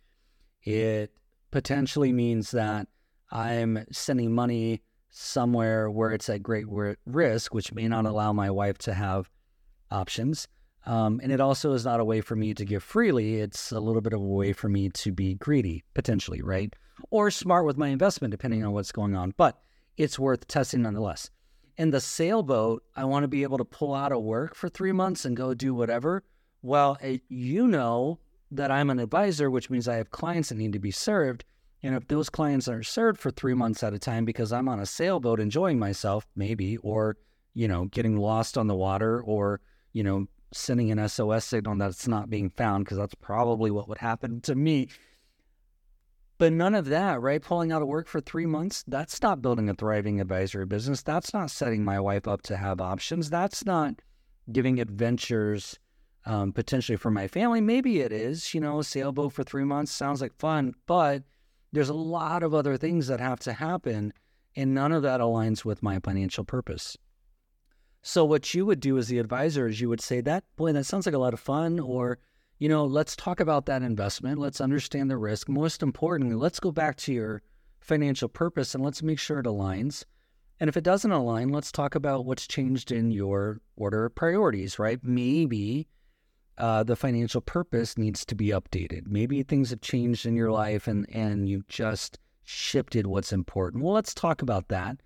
It 0.63 1.13
potentially 1.51 2.11
means 2.11 2.51
that 2.51 2.87
I'm 3.31 3.85
sending 3.91 4.33
money 4.33 4.81
somewhere 5.09 5.89
where 5.89 6.11
it's 6.11 6.29
at 6.29 6.43
great 6.43 6.65
risk, 7.05 7.53
which 7.53 7.73
may 7.73 7.87
not 7.87 8.05
allow 8.05 8.33
my 8.33 8.49
wife 8.49 8.77
to 8.79 8.93
have 8.93 9.29
options. 9.91 10.47
Um, 10.85 11.19
and 11.21 11.31
it 11.31 11.41
also 11.41 11.73
is 11.73 11.85
not 11.85 11.99
a 11.99 12.05
way 12.05 12.21
for 12.21 12.35
me 12.35 12.53
to 12.53 12.65
give 12.65 12.83
freely. 12.83 13.41
It's 13.41 13.71
a 13.71 13.79
little 13.79 14.01
bit 14.01 14.13
of 14.13 14.21
a 14.21 14.23
way 14.23 14.53
for 14.53 14.69
me 14.69 14.89
to 14.89 15.11
be 15.11 15.35
greedy, 15.35 15.83
potentially, 15.93 16.41
right? 16.41 16.73
Or 17.11 17.31
smart 17.31 17.65
with 17.65 17.77
my 17.77 17.89
investment, 17.89 18.31
depending 18.31 18.63
on 18.63 18.71
what's 18.71 18.91
going 18.91 19.15
on. 19.15 19.33
But 19.35 19.59
it's 19.97 20.17
worth 20.17 20.47
testing 20.47 20.83
nonetheless. 20.83 21.29
In 21.77 21.91
the 21.91 22.01
sailboat, 22.01 22.83
I 22.95 23.05
want 23.05 23.23
to 23.23 23.27
be 23.27 23.43
able 23.43 23.57
to 23.57 23.65
pull 23.65 23.93
out 23.93 24.11
of 24.11 24.21
work 24.21 24.55
for 24.55 24.69
three 24.69 24.91
months 24.91 25.25
and 25.25 25.35
go 25.35 25.53
do 25.53 25.73
whatever. 25.73 26.23
Well, 26.61 26.97
it, 27.01 27.21
you 27.29 27.67
know 27.67 28.19
that 28.51 28.71
I'm 28.71 28.89
an 28.89 28.99
advisor, 28.99 29.49
which 29.49 29.69
means 29.69 29.87
I 29.87 29.95
have 29.95 30.11
clients 30.11 30.49
that 30.49 30.55
need 30.55 30.73
to 30.73 30.79
be 30.79 30.91
served. 30.91 31.45
And 31.81 31.95
if 31.95 32.07
those 32.07 32.29
clients 32.29 32.67
are 32.67 32.83
served 32.83 33.19
for 33.19 33.31
three 33.31 33.53
months 33.53 33.83
at 33.83 33.93
a 33.93 33.99
time 33.99 34.25
because 34.25 34.51
I'm 34.51 34.67
on 34.67 34.79
a 34.79 34.85
sailboat 34.85 35.39
enjoying 35.39 35.79
myself, 35.79 36.27
maybe, 36.35 36.77
or, 36.77 37.17
you 37.53 37.67
know, 37.67 37.85
getting 37.85 38.17
lost 38.17 38.57
on 38.57 38.67
the 38.67 38.75
water 38.75 39.21
or, 39.21 39.61
you 39.93 40.03
know, 40.03 40.27
sending 40.51 40.91
an 40.91 41.07
SOS 41.07 41.45
signal 41.45 41.77
that 41.77 41.89
it's 41.91 42.07
not 42.07 42.29
being 42.29 42.49
found, 42.49 42.85
because 42.85 42.97
that's 42.97 43.15
probably 43.15 43.71
what 43.71 43.87
would 43.87 43.99
happen 43.99 44.41
to 44.41 44.55
me 44.55 44.89
but 46.39 46.53
none 46.53 46.73
of 46.73 46.85
that, 46.85 47.21
right? 47.21 47.41
Pulling 47.41 47.73
out 47.73 47.81
of 47.81 47.89
work 47.89 48.07
for 48.07 48.21
three 48.21 48.45
months, 48.45 48.85
that's 48.87 49.21
not 49.21 49.41
building 49.41 49.69
a 49.69 49.73
thriving 49.73 50.21
advisory 50.21 50.65
business. 50.65 51.03
That's 51.03 51.33
not 51.33 51.51
setting 51.51 51.83
my 51.83 51.99
wife 51.99 52.29
up 52.29 52.41
to 52.43 52.55
have 52.55 52.79
options. 52.79 53.29
That's 53.29 53.65
not 53.65 53.95
giving 54.49 54.79
adventures 54.79 55.77
um, 56.25 56.53
potentially 56.53 56.95
for 56.95 57.11
my 57.11 57.27
family. 57.27 57.59
Maybe 57.59 57.99
it 57.99 58.13
is, 58.13 58.53
you 58.53 58.61
know, 58.61 58.81
sailboat 58.81 59.33
for 59.33 59.43
three 59.43 59.65
months 59.65 59.91
sounds 59.91 60.21
like 60.21 60.33
fun, 60.39 60.73
but 60.87 61.23
there's 61.71 61.89
a 61.89 61.93
lot 61.93 62.43
of 62.43 62.53
other 62.53 62.77
things 62.77 63.07
that 63.07 63.19
have 63.19 63.39
to 63.41 63.53
happen, 63.53 64.13
and 64.55 64.73
none 64.73 64.91
of 64.91 65.03
that 65.03 65.21
aligns 65.21 65.63
with 65.63 65.83
my 65.83 65.99
financial 65.99 66.43
purpose. 66.43 66.97
So, 68.01 68.23
what 68.23 68.53
you 68.53 68.65
would 68.65 68.79
do 68.79 68.97
as 68.97 69.07
the 69.07 69.19
advisor 69.19 69.67
is 69.67 69.81
you 69.81 69.89
would 69.89 70.01
say, 70.01 70.21
That, 70.21 70.43
boy, 70.55 70.71
that 70.73 70.85
sounds 70.85 71.05
like 71.05 71.15
a 71.15 71.19
lot 71.19 71.33
of 71.33 71.39
fun, 71.39 71.79
or 71.79 72.19
you 72.59 72.67
know, 72.67 72.85
let's 72.85 73.15
talk 73.15 73.39
about 73.39 73.65
that 73.67 73.83
investment. 73.83 74.37
Let's 74.37 74.59
understand 74.59 75.09
the 75.09 75.17
risk. 75.17 75.47
Most 75.47 75.81
importantly, 75.81 76.35
let's 76.35 76.59
go 76.59 76.71
back 76.71 76.97
to 76.97 77.13
your 77.13 77.41
financial 77.79 78.27
purpose 78.27 78.75
and 78.75 78.83
let's 78.83 79.01
make 79.01 79.17
sure 79.17 79.39
it 79.39 79.45
aligns. 79.45 80.03
And 80.59 80.67
if 80.67 80.75
it 80.75 80.83
doesn't 80.83 81.11
align, 81.11 81.49
let's 81.49 81.71
talk 81.71 81.95
about 81.95 82.25
what's 82.25 82.45
changed 82.45 82.91
in 82.91 83.11
your 83.11 83.61
order 83.77 84.05
of 84.05 84.15
priorities, 84.15 84.77
right? 84.77 84.99
Maybe 85.01 85.87
uh, 86.59 86.83
the 86.83 86.95
financial 86.95 87.41
purpose 87.41 87.97
needs 87.97 88.25
to 88.25 88.35
be 88.35 88.47
updated. 88.47 89.07
Maybe 89.07 89.43
things 89.43 89.69
have 89.69 89.81
changed 89.81 90.25
in 90.25 90.35
your 90.35 90.51
life 90.51 90.87
and, 90.87 91.07
and 91.09 91.47
you've 91.47 91.67
just 91.67 92.19
shifted 92.43 93.07
what's 93.07 93.31
important. 93.31 93.83
Well, 93.83 93.93
let's 93.93 94.13
talk 94.13 94.41
about 94.41 94.67
that. 94.69 94.97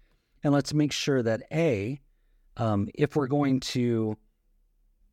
And 0.43 0.53
let's 0.53 0.73
make 0.73 0.91
sure 0.91 1.21
that 1.23 1.43
A, 1.53 2.01
um, 2.57 2.89
if 2.95 3.15
we're 3.15 3.27
going 3.27 3.59
to 3.61 4.17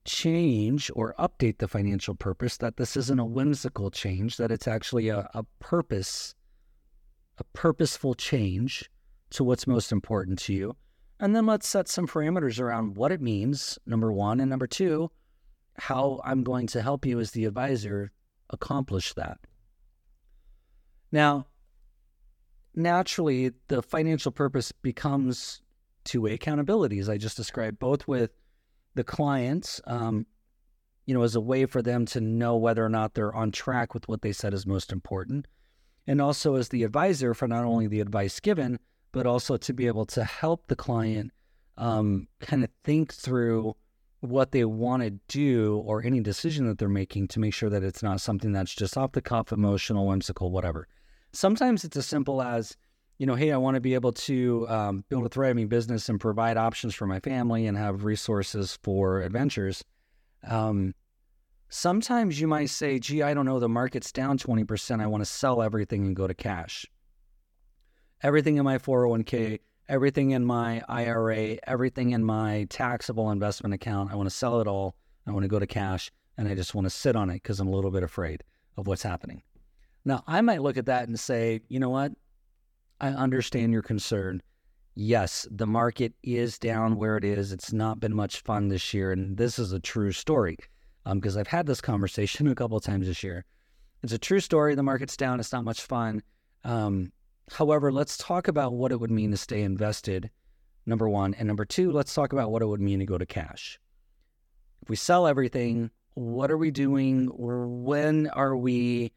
change 0.04 0.90
or 0.94 1.14
update 1.18 1.58
the 1.58 1.68
financial 1.68 2.14
purpose, 2.14 2.56
that 2.56 2.76
this 2.76 2.96
isn't 2.96 3.20
a 3.20 3.24
whimsical 3.24 3.90
change, 3.90 4.36
that 4.38 4.50
it's 4.50 4.66
actually 4.66 5.08
a, 5.08 5.28
a 5.34 5.44
purpose, 5.60 6.34
a 7.38 7.44
purposeful 7.52 8.14
change 8.14 8.90
to 9.30 9.44
what's 9.44 9.66
most 9.66 9.92
important 9.92 10.38
to 10.40 10.52
you. 10.52 10.76
And 11.20 11.36
then 11.36 11.46
let's 11.46 11.68
set 11.68 11.86
some 11.86 12.06
parameters 12.06 12.58
around 12.58 12.96
what 12.96 13.12
it 13.12 13.20
means, 13.20 13.78
number 13.86 14.10
one. 14.10 14.40
And 14.40 14.48
number 14.48 14.66
two, 14.66 15.10
how 15.80 16.20
I'm 16.24 16.42
going 16.42 16.66
to 16.68 16.82
help 16.82 17.06
you 17.06 17.18
as 17.20 17.30
the 17.30 17.46
advisor 17.46 18.12
accomplish 18.50 19.14
that. 19.14 19.38
Now, 21.10 21.46
naturally, 22.74 23.52
the 23.68 23.82
financial 23.82 24.30
purpose 24.30 24.72
becomes 24.72 25.62
two 26.04 26.22
way 26.22 26.34
accountability, 26.34 26.98
as 26.98 27.08
I 27.08 27.16
just 27.16 27.36
described, 27.36 27.78
both 27.78 28.06
with 28.06 28.30
the 28.94 29.04
clients, 29.04 29.80
um, 29.86 30.26
you 31.06 31.14
know, 31.14 31.22
as 31.22 31.34
a 31.34 31.40
way 31.40 31.66
for 31.66 31.82
them 31.82 32.04
to 32.06 32.20
know 32.20 32.56
whether 32.56 32.84
or 32.84 32.88
not 32.88 33.14
they're 33.14 33.34
on 33.34 33.50
track 33.50 33.94
with 33.94 34.06
what 34.08 34.22
they 34.22 34.32
said 34.32 34.54
is 34.54 34.66
most 34.66 34.92
important. 34.92 35.46
And 36.06 36.20
also 36.20 36.56
as 36.56 36.68
the 36.68 36.82
advisor 36.82 37.34
for 37.34 37.48
not 37.48 37.64
only 37.64 37.86
the 37.86 38.00
advice 38.00 38.38
given, 38.40 38.78
but 39.12 39.26
also 39.26 39.56
to 39.56 39.72
be 39.72 39.86
able 39.86 40.06
to 40.06 40.24
help 40.24 40.68
the 40.68 40.76
client 40.76 41.32
um, 41.76 42.28
kind 42.40 42.62
of 42.62 42.70
think 42.84 43.12
through 43.12 43.74
what 44.20 44.52
they 44.52 44.64
want 44.64 45.02
to 45.02 45.10
do 45.28 45.82
or 45.86 46.02
any 46.02 46.20
decision 46.20 46.66
that 46.66 46.78
they're 46.78 46.88
making 46.88 47.28
to 47.28 47.40
make 47.40 47.54
sure 47.54 47.70
that 47.70 47.82
it's 47.82 48.02
not 48.02 48.20
something 48.20 48.52
that's 48.52 48.74
just 48.74 48.96
off 48.96 49.12
the 49.12 49.22
cuff, 49.22 49.52
emotional, 49.52 50.06
whimsical, 50.06 50.50
whatever. 50.50 50.86
Sometimes 51.32 51.84
it's 51.84 51.96
as 51.96 52.06
simple 52.06 52.42
as, 52.42 52.76
you 53.18 53.26
know, 53.26 53.34
hey, 53.34 53.50
I 53.50 53.56
want 53.56 53.76
to 53.76 53.80
be 53.80 53.94
able 53.94 54.12
to 54.12 54.66
um, 54.68 55.04
build 55.08 55.24
a 55.24 55.28
thriving 55.28 55.68
business 55.68 56.08
and 56.08 56.20
provide 56.20 56.56
options 56.56 56.94
for 56.94 57.06
my 57.06 57.20
family 57.20 57.66
and 57.66 57.76
have 57.78 58.04
resources 58.04 58.78
for 58.82 59.22
adventures. 59.22 59.84
Um, 60.46 60.94
sometimes 61.70 62.40
you 62.40 62.46
might 62.46 62.70
say, 62.70 62.98
gee, 62.98 63.22
I 63.22 63.32
don't 63.32 63.46
know, 63.46 63.58
the 63.58 63.68
market's 63.68 64.12
down 64.12 64.36
20%. 64.36 65.00
I 65.00 65.06
want 65.06 65.22
to 65.22 65.26
sell 65.26 65.62
everything 65.62 66.06
and 66.06 66.16
go 66.16 66.26
to 66.26 66.34
cash. 66.34 66.84
Everything 68.22 68.58
in 68.58 68.64
my 68.64 68.76
401k, 68.76 69.60
everything 69.90 70.30
in 70.30 70.44
my 70.44 70.82
IRA, 70.88 71.58
everything 71.66 72.12
in 72.12 72.24
my 72.24 72.66
taxable 72.70 73.32
investment 73.32 73.74
account, 73.74 74.12
I 74.12 74.14
want 74.14 74.28
to 74.28 74.34
sell 74.34 74.60
it 74.60 74.68
all. 74.68 74.94
I 75.26 75.32
want 75.32 75.42
to 75.42 75.48
go 75.48 75.58
to 75.58 75.66
cash 75.66 76.12
and 76.38 76.48
I 76.48 76.54
just 76.54 76.74
want 76.74 76.86
to 76.86 76.90
sit 76.90 77.16
on 77.16 77.28
it 77.28 77.34
because 77.34 77.58
I'm 77.58 77.66
a 77.66 77.72
little 77.72 77.90
bit 77.90 78.04
afraid 78.04 78.44
of 78.76 78.86
what's 78.86 79.02
happening. 79.02 79.42
Now, 80.04 80.22
I 80.26 80.40
might 80.40 80.62
look 80.62 80.76
at 80.76 80.86
that 80.86 81.08
and 81.08 81.18
say, 81.18 81.60
you 81.68 81.80
know 81.80 81.90
what? 81.90 82.12
I 83.00 83.08
understand 83.08 83.72
your 83.72 83.82
concern. 83.82 84.40
Yes, 84.94 85.46
the 85.50 85.66
market 85.66 86.14
is 86.22 86.58
down 86.58 86.96
where 86.96 87.16
it 87.16 87.24
is. 87.24 87.52
It's 87.52 87.72
not 87.72 87.98
been 87.98 88.14
much 88.14 88.40
fun 88.42 88.68
this 88.68 88.94
year. 88.94 89.10
And 89.10 89.36
this 89.36 89.58
is 89.58 89.72
a 89.72 89.80
true 89.80 90.12
story 90.12 90.56
because 91.04 91.36
um, 91.36 91.40
I've 91.40 91.48
had 91.48 91.66
this 91.66 91.80
conversation 91.92 92.46
a 92.46 92.54
couple 92.54 92.76
of 92.76 92.84
times 92.84 93.08
this 93.08 93.24
year. 93.24 93.44
It's 94.04 94.12
a 94.12 94.18
true 94.18 94.40
story. 94.40 94.76
The 94.76 94.82
market's 94.84 95.16
down. 95.16 95.40
It's 95.40 95.52
not 95.52 95.64
much 95.64 95.82
fun. 95.82 96.22
Um, 96.64 97.12
however, 97.52 97.92
let's 97.92 98.16
talk 98.16 98.48
about 98.48 98.74
what 98.74 98.92
it 98.92 99.00
would 99.00 99.10
mean 99.10 99.30
to 99.30 99.36
stay 99.36 99.62
invested, 99.62 100.30
number 100.86 101.08
one. 101.08 101.34
And 101.34 101.46
number 101.48 101.64
two, 101.64 101.92
let's 101.92 102.14
talk 102.14 102.32
about 102.32 102.50
what 102.50 102.62
it 102.62 102.66
would 102.66 102.80
mean 102.80 102.98
to 103.00 103.06
go 103.06 103.18
to 103.18 103.26
cash. 103.26 103.78
If 104.82 104.88
we 104.88 104.96
sell 104.96 105.26
everything, 105.26 105.90
what 106.14 106.50
are 106.50 106.58
we 106.58 106.70
doing? 106.70 107.30
When 107.34 108.28
are 108.28 108.56
we 108.56 109.12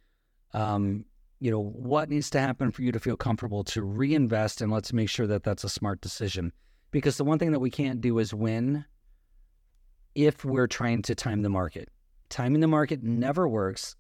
um, 0.54 1.06
you 1.44 1.52
know, 1.52 1.62
what 1.62 2.10
needs 2.10 2.30
to 2.30 2.40
happen 2.40 2.72
for 2.72 2.84
you 2.84 2.94
to 2.94 3.02
feel 3.02 3.18
comfortable 3.18 3.66
to 3.66 3.84
reinvest 3.84 4.62
and 4.62 4.72
let's 4.72 4.94
make 4.94 5.10
sure 5.10 5.28
that 5.28 5.44
that's 5.44 5.66
a 5.66 5.70
smart 5.70 6.00
decision. 6.00 6.54
Because 6.92 7.18
the 7.18 7.26
one 7.26 7.38
thing 7.38 7.52
that 7.52 7.60
we 7.60 7.70
can't 7.70 8.00
do 8.00 8.20
is 8.20 8.34
win 8.34 8.86
if 10.16 10.46
we're 10.46 10.68
trying 10.68 11.02
to 11.02 11.16
time 11.16 11.42
the 11.42 11.50
market. 11.50 11.90
Timing 12.30 12.62
the 12.62 12.68
market 12.68 13.04
never 13.04 13.46
works. 13.46 13.98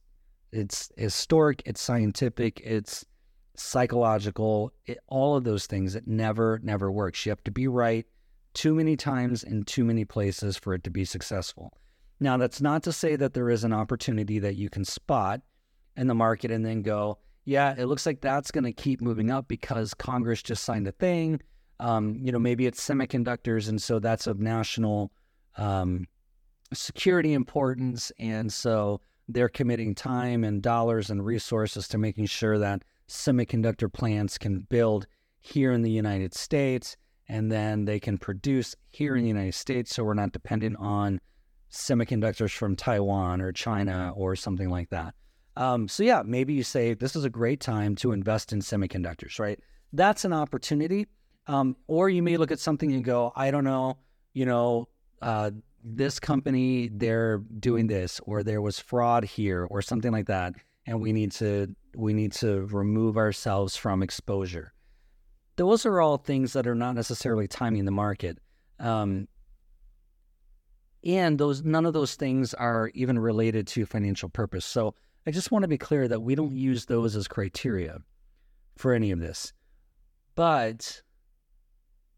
It's 0.53 0.89
historic, 0.96 1.62
it's 1.65 1.82
scientific, 1.82 2.62
it's 2.63 3.03
psychological, 3.55 4.72
it, 4.86 5.00
all 5.07 5.36
of 5.36 5.43
those 5.43 5.67
things. 5.67 5.95
It 5.95 6.07
never, 6.07 6.60
never 6.63 6.91
works. 6.91 7.25
You 7.25 7.29
have 7.31 7.43
to 7.43 7.51
be 7.51 7.67
right 7.67 8.05
too 8.53 8.74
many 8.75 8.96
times 8.96 9.44
in 9.44 9.63
too 9.63 9.83
many 9.83 10.05
places 10.05 10.57
for 10.57 10.74
it 10.74 10.83
to 10.83 10.89
be 10.89 11.05
successful. 11.05 11.74
Now, 12.20 12.37
that's 12.37 12.61
not 12.61 12.83
to 12.83 12.94
say 12.94 13.16
that 13.16 13.33
there 13.33 13.50
is 13.50 13.63
an 13.63 13.74
opportunity 13.74 14.39
that 14.39 14.55
you 14.55 14.70
can 14.70 14.85
spot 14.85 15.42
in 15.98 16.07
the 16.07 16.16
market 16.16 16.51
and 16.51 16.66
then 16.66 16.81
go, 16.81 17.18
yeah, 17.46 17.75
it 17.77 17.85
looks 17.85 18.05
like 18.05 18.22
that's 18.22 18.51
going 18.51 18.63
to 18.63 18.72
keep 18.72 19.01
moving 19.01 19.29
up 19.29 19.48
because 19.48 19.94
Congress 19.94 20.42
just 20.42 20.63
signed 20.63 20.87
a 20.87 20.92
thing. 20.92 21.42
Um, 21.79 22.18
you 22.22 22.31
know, 22.31 22.39
maybe 22.39 22.66
it's 22.66 22.85
semiconductors, 22.85 23.68
and 23.68 23.81
so 23.81 24.00
that's 24.00 24.27
of 24.27 24.39
national 24.39 25.11
um, 25.57 26.07
security 26.74 27.33
importance, 27.33 28.11
and 28.20 28.53
so 28.53 29.01
they're 29.27 29.50
committing 29.50 29.94
time 29.94 30.44
and 30.44 30.61
dollars 30.61 31.09
and 31.09 31.25
resources 31.25 31.87
to 31.89 31.98
making 31.98 32.27
sure 32.27 32.57
that 32.57 32.83
semiconductor 33.07 33.92
plants 33.92 34.37
can 34.37 34.59
build 34.70 35.07
here 35.39 35.72
in 35.72 35.81
the 35.81 35.92
United 35.92 36.33
States, 36.33 36.96
and 37.27 37.51
then 37.51 37.85
they 37.85 38.00
can 38.00 38.18
produce 38.18 38.75
here 38.89 39.16
in 39.16 39.24
the 39.24 39.27
United 39.27 39.53
States, 39.53 39.96
so 39.96 40.03
we're 40.03 40.13
not 40.13 40.31
dependent 40.31 40.77
on 40.79 41.20
semiconductors 41.72 42.55
from 42.55 42.75
Taiwan 42.75 43.42
or 43.42 43.51
China 43.51 44.13
or 44.16 44.35
something 44.35 44.70
like 44.70 44.89
that. 44.89 45.13
Um, 45.55 45.87
so 45.87 46.03
yeah, 46.03 46.22
maybe 46.25 46.53
you 46.53 46.63
say 46.63 46.94
this 46.94 47.16
is 47.16 47.25
a 47.25 47.29
great 47.29 47.59
time 47.59 47.96
to 47.98 48.11
invest 48.11 48.53
in 48.53 48.59
semiconductors, 48.59 49.39
right? 49.39 49.59
That's 49.92 50.25
an 50.25 50.33
opportunity. 50.33 51.07
Um, 51.48 51.75
or 51.87 52.09
you 52.09 52.24
may 52.24 52.37
look 52.37 52.51
at 52.51 52.59
something 52.59 52.94
and 52.94 53.03
go, 53.03 53.33
I 53.35 53.51
don't 53.51 53.66
know, 53.66 53.98
you 54.33 54.46
know, 54.46 54.87
uh, 55.22 55.51
this 55.83 56.20
company 56.20 56.89
they're 56.94 57.39
doing 57.59 57.87
this, 57.87 58.22
or 58.24 58.44
there 58.44 58.61
was 58.61 58.79
fraud 58.79 59.25
here, 59.25 59.68
or 59.70 59.81
something 59.81 60.11
like 60.11 60.27
that, 60.27 60.53
and 60.85 61.01
we 61.01 61.11
need 61.11 61.33
to 61.33 61.75
we 61.96 62.14
need 62.14 62.32
to 62.34 62.66
remove 62.68 63.18
ourselves 63.18 63.75
from 63.75 64.03
exposure. 64.03 64.74
Those 65.56 65.86
are 65.86 66.01
all 66.01 66.18
things 66.18 66.53
that 66.53 66.68
are 66.68 66.75
not 66.75 66.96
necessarily 66.96 67.48
timing 67.48 67.86
the 67.86 67.92
market. 67.92 68.40
Um, 68.79 69.27
and 71.03 71.38
those 71.38 71.64
none 71.64 71.86
of 71.86 71.94
those 71.94 72.16
things 72.16 72.53
are 72.53 72.90
even 72.94 73.20
related 73.20 73.68
to 73.68 73.86
financial 73.86 74.29
purpose. 74.29 74.66
So 74.66 74.96
I 75.27 75.32
just 75.32 75.51
want 75.51 75.64
to 75.64 75.68
be 75.68 75.77
clear 75.77 76.08
that 76.08 76.22
we 76.22 76.36
don't 76.36 76.56
use 76.56 76.86
those 76.86 77.16
as 77.16 77.27
criteria 77.27 78.00
for 78.77 78.94
any 78.94 79.12
of 79.12 79.20
this. 79.20 79.53
But 80.36 81.01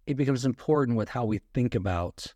it 0.07 0.15
becomes 0.15 0.45
important 0.45 0.97
with 0.97 1.09
how 1.09 1.25
we 1.25 1.39
think 1.53 1.75
about 1.75 2.33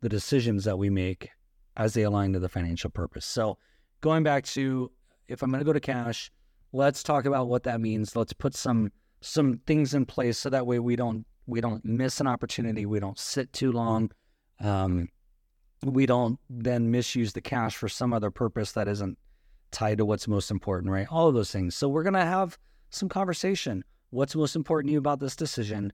the 0.00 0.08
decisions 0.08 0.64
that 0.64 0.78
we 0.78 0.90
make 0.90 1.30
as 1.76 1.94
they 1.94 2.02
align 2.02 2.32
to 2.32 2.38
the 2.38 2.48
financial 2.48 2.90
purpose. 2.90 3.24
So, 3.24 3.56
going 4.00 4.24
back 4.24 4.44
to 4.46 4.90
if 5.28 5.42
I'm 5.42 5.50
going 5.50 5.60
to 5.60 5.64
go 5.64 5.72
to 5.72 5.80
cash, 5.80 6.30
let's 6.72 7.02
talk 7.02 7.24
about 7.24 7.48
what 7.48 7.64
that 7.64 7.80
means. 7.80 8.14
Let's 8.16 8.32
put 8.32 8.54
some 8.54 8.90
some 9.20 9.60
things 9.66 9.94
in 9.94 10.06
place 10.06 10.38
so 10.38 10.50
that 10.50 10.66
way 10.66 10.78
we 10.78 10.96
don't 10.96 11.26
we 11.46 11.60
don't 11.60 11.84
miss 11.84 12.20
an 12.20 12.26
opportunity. 12.26 12.86
We 12.86 13.00
don't 13.00 13.18
sit 13.18 13.52
too 13.52 13.72
long. 13.72 14.10
Um, 14.60 15.08
we 15.84 16.06
don't 16.06 16.38
then 16.50 16.90
misuse 16.90 17.32
the 17.32 17.40
cash 17.40 17.76
for 17.76 17.88
some 17.88 18.12
other 18.12 18.30
purpose 18.30 18.72
that 18.72 18.88
isn't 18.88 19.16
tied 19.70 19.98
to 19.98 20.04
what's 20.04 20.28
most 20.28 20.50
important, 20.50 20.92
right? 20.92 21.06
All 21.10 21.28
of 21.28 21.34
those 21.34 21.50
things. 21.50 21.76
So 21.76 21.88
we're 21.88 22.02
to 22.14 22.20
have 22.20 22.58
some 22.90 23.08
conversation. 23.08 23.84
What's 24.10 24.34
most 24.34 24.56
important 24.56 24.88
to 24.88 24.92
you 24.92 24.98
about 24.98 25.20
this 25.20 25.36
decision? 25.36 25.92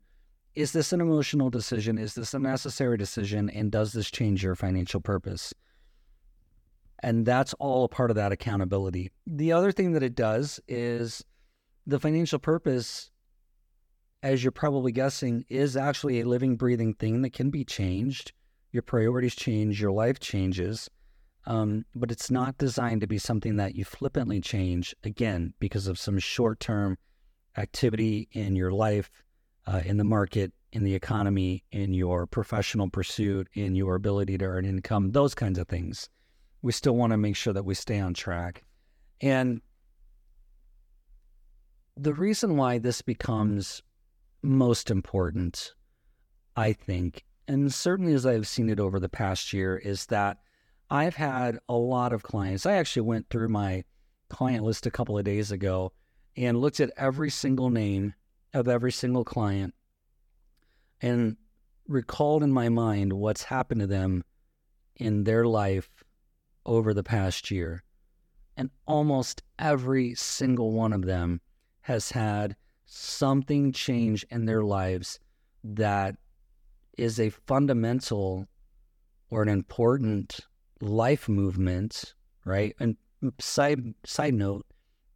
Is 0.55 0.73
this 0.73 0.93
an 0.93 1.01
emotional 1.01 1.51
decision? 1.51 1.99
Is 1.99 2.15
this 2.15 2.33
a 2.33 2.39
necessary 2.39 2.97
decision? 2.97 3.51
And 3.51 3.71
does 3.71 3.93
this 3.93 4.11
change 4.11 4.43
your 4.43 4.55
financial 4.55 5.01
purpose? 5.01 5.53
And 7.05 7.27
that's 7.27 7.53
all 7.59 7.85
a 7.85 7.88
part 7.88 8.11
of 8.11 8.17
that 8.17 8.33
accountability. 8.33 9.11
The 9.27 9.53
other 9.53 9.73
thing 9.73 9.93
that 9.93 10.03
it 10.03 10.14
does 10.14 10.59
is 10.67 11.23
the 11.87 12.01
financial 12.01 12.38
purpose, 12.38 13.11
as 14.23 14.43
you're 14.43 14.51
probably 14.51 14.90
guessing, 14.90 15.45
is 15.51 15.77
actually 15.77 16.21
a 16.21 16.27
living, 16.27 16.57
breathing 16.57 16.95
thing 16.95 17.21
that 17.21 17.35
can 17.35 17.51
be 17.51 17.62
changed. 17.62 18.33
Your 18.73 18.83
priorities 18.83 19.37
change, 19.37 19.83
your 19.83 19.93
life 19.93 20.19
changes. 20.19 20.88
Um, 21.45 21.85
but 21.95 22.11
it's 22.11 22.31
not 22.31 22.57
designed 22.57 23.03
to 23.03 23.07
be 23.07 23.19
something 23.19 23.57
that 23.57 23.75
you 23.75 23.85
flippantly 23.85 24.40
change 24.40 24.97
again 25.05 25.53
because 25.61 25.87
of 25.87 25.99
some 25.99 26.19
short 26.19 26.59
term 26.59 26.97
activity 27.59 28.31
in 28.33 28.57
your 28.57 28.73
life, 28.73 29.11
uh, 29.67 29.83
in 29.85 29.99
the 29.99 30.05
market, 30.05 30.55
in 30.73 30.85
the 30.85 30.95
economy, 30.95 31.64
in 31.71 31.93
your 31.93 32.27
professional 32.27 32.88
pursuit, 32.88 33.47
in 33.53 33.75
your 33.75 33.95
ability 33.95 34.38
to 34.38 34.47
earn 34.47 34.64
income, 34.64 35.12
those 35.12 35.35
kinds 35.35 35.59
of 35.59 35.69
things. 35.69 36.09
We 36.64 36.72
still 36.72 36.96
want 36.96 37.11
to 37.11 37.18
make 37.18 37.37
sure 37.37 37.53
that 37.53 37.66
we 37.66 37.74
stay 37.74 37.98
on 37.98 38.14
track. 38.14 38.64
And 39.20 39.61
the 41.94 42.14
reason 42.14 42.57
why 42.57 42.79
this 42.79 43.03
becomes 43.03 43.83
most 44.42 44.90
important, 44.90 45.74
I 46.57 46.72
think, 46.72 47.27
and 47.46 47.70
certainly 47.70 48.14
as 48.14 48.24
I've 48.24 48.48
seen 48.48 48.70
it 48.70 48.81
over 48.81 48.98
the 48.98 49.11
past 49.11 49.53
year, 49.53 49.77
is 49.77 50.07
that 50.07 50.38
I've 50.88 51.16
had 51.16 51.59
a 51.68 51.74
lot 51.74 52.14
of 52.14 52.22
clients. 52.22 52.64
I 52.64 52.77
actually 52.77 53.03
went 53.03 53.29
through 53.29 53.48
my 53.48 53.85
client 54.31 54.64
list 54.64 54.87
a 54.87 54.90
couple 54.90 55.18
of 55.18 55.24
days 55.24 55.53
ago 55.53 55.92
and 56.35 56.62
looked 56.62 56.81
at 56.81 56.92
every 56.96 57.29
single 57.29 57.68
name 57.68 58.14
of 58.55 58.68
every 58.68 58.90
single 58.90 59.22
client 59.22 59.74
and 61.03 61.37
recalled 61.87 62.42
in 62.42 62.55
my 62.55 62.70
mind 62.70 63.12
what's 63.12 63.42
happened 63.42 63.83
to 63.83 63.87
them 63.87 64.24
in 64.96 65.24
their 65.24 65.44
life 65.44 65.90
over 66.66 66.94
the 66.94 67.03
past 67.03 67.50
year. 67.50 67.83
And 68.57 68.70
almost 68.87 69.42
every 69.59 70.14
single 70.14 70.72
one 70.72 70.92
of 70.92 71.07
them 71.07 71.40
has 71.83 72.11
had 72.11 72.57
something 72.87 73.72
change 73.72 74.24
in 74.31 74.44
their 74.44 74.62
lives 74.62 75.18
that 75.64 76.16
is 76.96 77.18
a 77.18 77.31
fundamental 77.31 78.46
or 79.31 79.42
an 79.42 79.48
important 79.48 80.40
life 80.81 81.29
movement, 81.29 82.14
right? 82.44 82.74
And 82.79 82.96
side 83.40 83.94
side 84.05 84.35
note, 84.35 84.66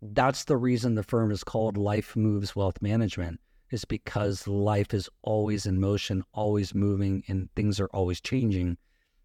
that's 0.00 0.44
the 0.44 0.56
reason 0.56 0.94
the 0.94 1.02
firm 1.02 1.30
is 1.30 1.44
called 1.44 1.76
Life 1.76 2.16
Moves 2.16 2.56
Wealth 2.56 2.80
Management 2.80 3.40
is 3.70 3.84
because 3.84 4.48
life 4.48 4.94
is 4.94 5.10
always 5.22 5.66
in 5.66 5.80
motion, 5.80 6.24
always 6.32 6.74
moving, 6.74 7.22
and 7.28 7.48
things 7.54 7.78
are 7.80 7.90
always 7.92 8.20
changing. 8.20 8.78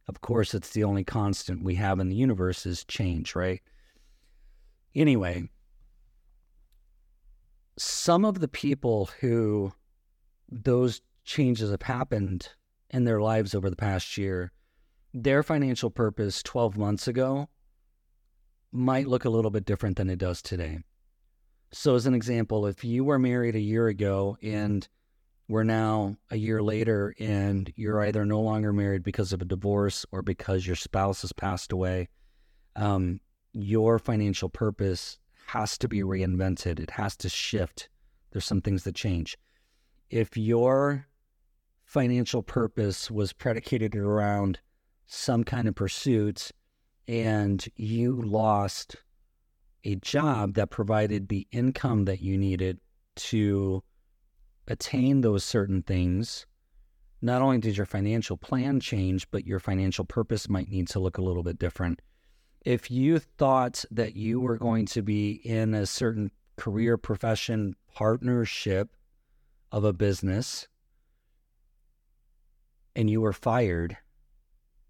Of 0.07 0.21
course, 0.21 0.53
it's 0.53 0.71
the 0.71 0.83
only 0.83 1.03
constant 1.03 1.63
we 1.63 1.75
have 1.75 1.99
in 1.99 2.09
the 2.09 2.15
universe 2.15 2.65
is 2.65 2.83
change, 2.83 3.35
right? 3.35 3.61
Anyway, 4.93 5.49
some 7.77 8.25
of 8.25 8.39
the 8.39 8.47
people 8.47 9.09
who 9.21 9.71
those 10.49 11.01
changes 11.23 11.71
have 11.71 11.81
happened 11.83 12.49
in 12.89 13.05
their 13.05 13.21
lives 13.21 13.55
over 13.55 13.69
the 13.69 13.75
past 13.75 14.17
year, 14.17 14.51
their 15.13 15.41
financial 15.41 15.89
purpose 15.89 16.43
12 16.43 16.77
months 16.77 17.07
ago 17.07 17.49
might 18.71 19.07
look 19.07 19.25
a 19.25 19.29
little 19.29 19.51
bit 19.51 19.65
different 19.65 19.97
than 19.97 20.09
it 20.09 20.19
does 20.19 20.41
today. 20.41 20.79
So, 21.71 21.95
as 21.95 22.05
an 22.05 22.13
example, 22.13 22.67
if 22.67 22.83
you 22.83 23.03
were 23.03 23.19
married 23.19 23.55
a 23.55 23.59
year 23.59 23.87
ago 23.87 24.37
and 24.43 24.87
we're 25.47 25.63
now 25.63 26.15
a 26.31 26.37
year 26.37 26.61
later 26.61 27.13
and 27.19 27.71
you're 27.75 28.01
either 28.01 28.25
no 28.25 28.41
longer 28.41 28.71
married 28.71 29.03
because 29.03 29.33
of 29.33 29.41
a 29.41 29.45
divorce 29.45 30.05
or 30.11 30.21
because 30.21 30.65
your 30.65 30.75
spouse 30.75 31.21
has 31.21 31.33
passed 31.33 31.71
away, 31.71 32.09
um, 32.75 33.19
your 33.51 33.99
financial 33.99 34.49
purpose 34.49 35.19
has 35.47 35.77
to 35.77 35.87
be 35.87 36.01
reinvented. 36.01 36.79
It 36.79 36.91
has 36.91 37.15
to 37.17 37.29
shift. 37.29 37.89
There's 38.31 38.45
some 38.45 38.61
things 38.61 38.83
that 38.83 38.95
change. 38.95 39.37
If 40.09 40.37
your 40.37 41.07
financial 41.85 42.41
purpose 42.41 43.11
was 43.11 43.33
predicated 43.33 43.95
around 43.95 44.59
some 45.05 45.43
kind 45.43 45.67
of 45.67 45.75
pursuit 45.75 46.51
and 47.07 47.63
you 47.75 48.21
lost 48.21 48.95
a 49.83 49.95
job 49.97 50.53
that 50.53 50.69
provided 50.69 51.27
the 51.27 51.45
income 51.51 52.05
that 52.05 52.21
you 52.21 52.37
needed 52.37 52.79
to 53.15 53.83
attain 54.67 55.21
those 55.21 55.43
certain 55.43 55.81
things, 55.81 56.45
not 57.21 57.41
only 57.41 57.57
did 57.57 57.77
your 57.77 57.85
financial 57.85 58.37
plan 58.37 58.79
change, 58.79 59.29
but 59.31 59.45
your 59.45 59.59
financial 59.59 60.05
purpose 60.05 60.49
might 60.49 60.69
need 60.69 60.87
to 60.89 60.99
look 60.99 61.17
a 61.17 61.21
little 61.21 61.43
bit 61.43 61.59
different. 61.59 62.01
If 62.65 62.89
you 62.91 63.19
thought 63.19 63.83
that 63.91 64.15
you 64.15 64.39
were 64.39 64.57
going 64.57 64.85
to 64.87 65.01
be 65.01 65.31
in 65.31 65.73
a 65.73 65.85
certain 65.85 66.31
career, 66.55 66.97
profession, 66.97 67.75
partnership 67.93 68.89
of 69.71 69.83
a 69.83 69.93
business, 69.93 70.67
and 72.95 73.09
you 73.09 73.21
were 73.21 73.33
fired 73.33 73.97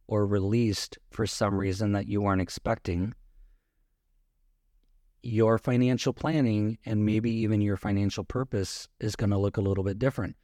or 0.08 0.26
released 0.26 0.98
for 1.10 1.26
some 1.26 1.56
reason 1.56 1.94
that 1.94 2.08
you 2.08 2.22
weren't 2.22 2.42
expecting, 2.42 3.14
your 5.24 5.58
financial 5.58 6.12
planning 6.12 6.78
and 6.86 7.06
maybe 7.06 7.32
even 7.32 7.62
your 7.62 7.78
financial 7.78 8.26
purpose 8.26 8.90
is 9.00 9.16
going 9.16 9.30
to 9.30 9.38
look 9.38 9.56
a 9.56 9.62
little 9.62 9.84
bit 9.84 9.98
different. 9.98 10.36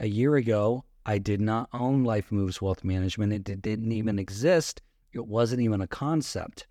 A 0.00 0.06
year 0.06 0.34
ago, 0.34 0.84
I 1.06 1.18
did 1.18 1.40
not 1.40 1.68
own 1.72 2.02
Life 2.02 2.32
Moves 2.32 2.60
Wealth 2.60 2.82
Management. 2.82 3.32
It 3.32 3.62
didn't 3.62 3.92
even 3.92 4.18
exist. 4.18 4.82
It 5.12 5.26
wasn't 5.26 5.62
even 5.62 5.80
a 5.80 5.86
concept. 5.86 6.66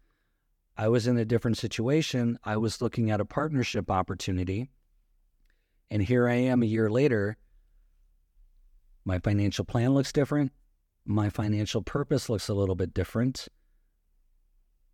I 0.76 0.89
was 0.89 1.08
in 1.08 1.17
a 1.17 1.23
different 1.23 1.58
situation. 1.58 2.38
I 2.43 2.58
was 2.58 2.82
looking 2.82 3.10
at 3.10 3.21
a 3.21 3.26
partnership 3.26 3.89
opportunity. 3.89 4.69
And 5.89 6.02
here 6.02 6.28
I 6.28 6.34
am 6.34 6.63
a 6.63 6.67
year 6.67 6.89
later. 6.89 7.38
My 9.06 9.19
financial 9.19 9.63
plan 9.63 9.93
looks 9.93 10.12
different. 10.12 10.52
My 11.06 11.30
financial 11.30 11.82
purpose 11.82 12.28
looks 12.28 12.49
a 12.49 12.54
little 12.54 12.76
bit 12.76 12.93
different 12.93 13.47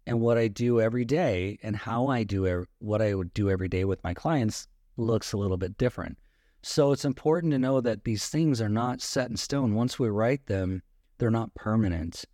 and 0.09 0.19
what 0.19 0.37
I 0.37 0.47
do 0.47 0.81
every 0.81 1.05
day 1.05 1.59
and 1.63 1.75
how 1.75 2.03
mm-hmm. 2.03 2.11
I 2.11 2.23
do 2.23 2.45
er, 2.45 2.67
what 2.79 3.01
I 3.01 3.13
would 3.13 3.33
do 3.33 3.49
every 3.49 3.67
day 3.67 3.85
with 3.85 4.03
my 4.03 4.13
clients 4.13 4.67
looks 4.97 5.33
a 5.33 5.37
little 5.37 5.57
bit 5.57 5.77
different. 5.77 6.17
So 6.61 6.91
it's 6.91 7.05
important 7.05 7.53
to 7.53 7.59
know 7.59 7.79
that 7.81 8.03
these 8.03 8.27
things 8.27 8.61
are 8.61 8.69
not 8.69 9.01
set 9.01 9.29
in 9.29 9.37
stone. 9.37 9.75
Once 9.75 9.97
we 9.97 10.09
write 10.09 10.45
them, 10.47 10.81
they're 11.17 11.31
not 11.31 11.53
permanent, 11.55 12.25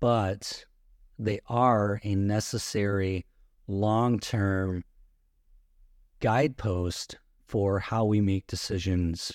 but 0.00 0.64
they 1.18 1.40
are 1.48 2.00
a 2.04 2.14
necessary 2.14 3.26
long 3.66 4.20
term 4.20 4.84
guidepost 6.20 7.16
for 7.46 7.78
how 7.80 8.04
we 8.04 8.20
make 8.20 8.46
decisions 8.46 9.32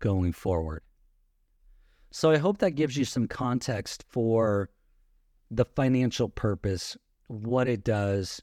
going 0.00 0.32
forward. 0.32 0.82
So 2.10 2.30
I 2.30 2.36
hope 2.36 2.58
that 2.58 2.72
gives 2.72 2.96
you 2.96 3.04
mm-hmm. 3.04 3.12
some 3.12 3.28
context 3.28 4.04
for 4.08 4.70
the 5.50 5.64
financial 5.64 6.28
purpose, 6.28 6.96
what 7.28 7.68
it 7.68 7.84
does, 7.84 8.42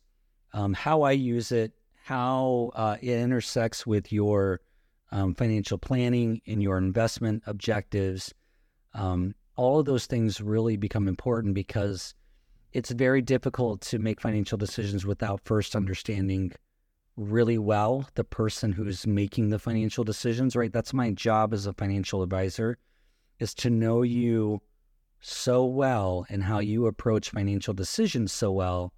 um, 0.53 0.73
how 0.73 1.01
I 1.01 1.11
use 1.11 1.51
it, 1.51 1.73
how 2.03 2.71
uh, 2.75 2.97
it 3.01 3.17
intersects 3.17 3.87
with 3.87 4.11
your 4.11 4.61
um, 5.11 5.35
financial 5.35 5.77
planning 5.77 6.41
and 6.47 6.61
your 6.61 6.77
investment 6.77 7.43
objectives. 7.45 8.33
Um, 8.93 9.35
all 9.55 9.79
of 9.79 9.85
those 9.85 10.05
things 10.05 10.41
really 10.41 10.77
become 10.77 11.07
important 11.07 11.53
because 11.53 12.15
it's 12.71 12.91
very 12.91 13.21
difficult 13.21 13.81
to 13.81 13.99
make 13.99 14.19
financial 14.19 14.57
decisions 14.57 15.05
without 15.05 15.41
first 15.45 15.75
understanding 15.75 16.51
really 17.15 17.59
well 17.59 18.07
the 18.15 18.23
person 18.23 18.71
who's 18.71 19.05
making 19.05 19.49
the 19.49 19.59
financial 19.59 20.03
decisions, 20.03 20.55
right? 20.55 20.73
That's 20.73 20.93
my 20.93 21.11
job 21.11 21.53
as 21.53 21.67
a 21.67 21.73
financial 21.73 22.23
advisor 22.23 22.77
is 23.39 23.53
to 23.55 23.69
know 23.69 24.01
you 24.01 24.61
so 25.25 25.63
well 25.63 26.25
and 26.29 26.43
how 26.43 26.59
you 26.59 26.85
approach 26.85 27.29
financial 27.29 27.73
decisions 27.73 28.31
so 28.33 28.51
well 28.51 28.91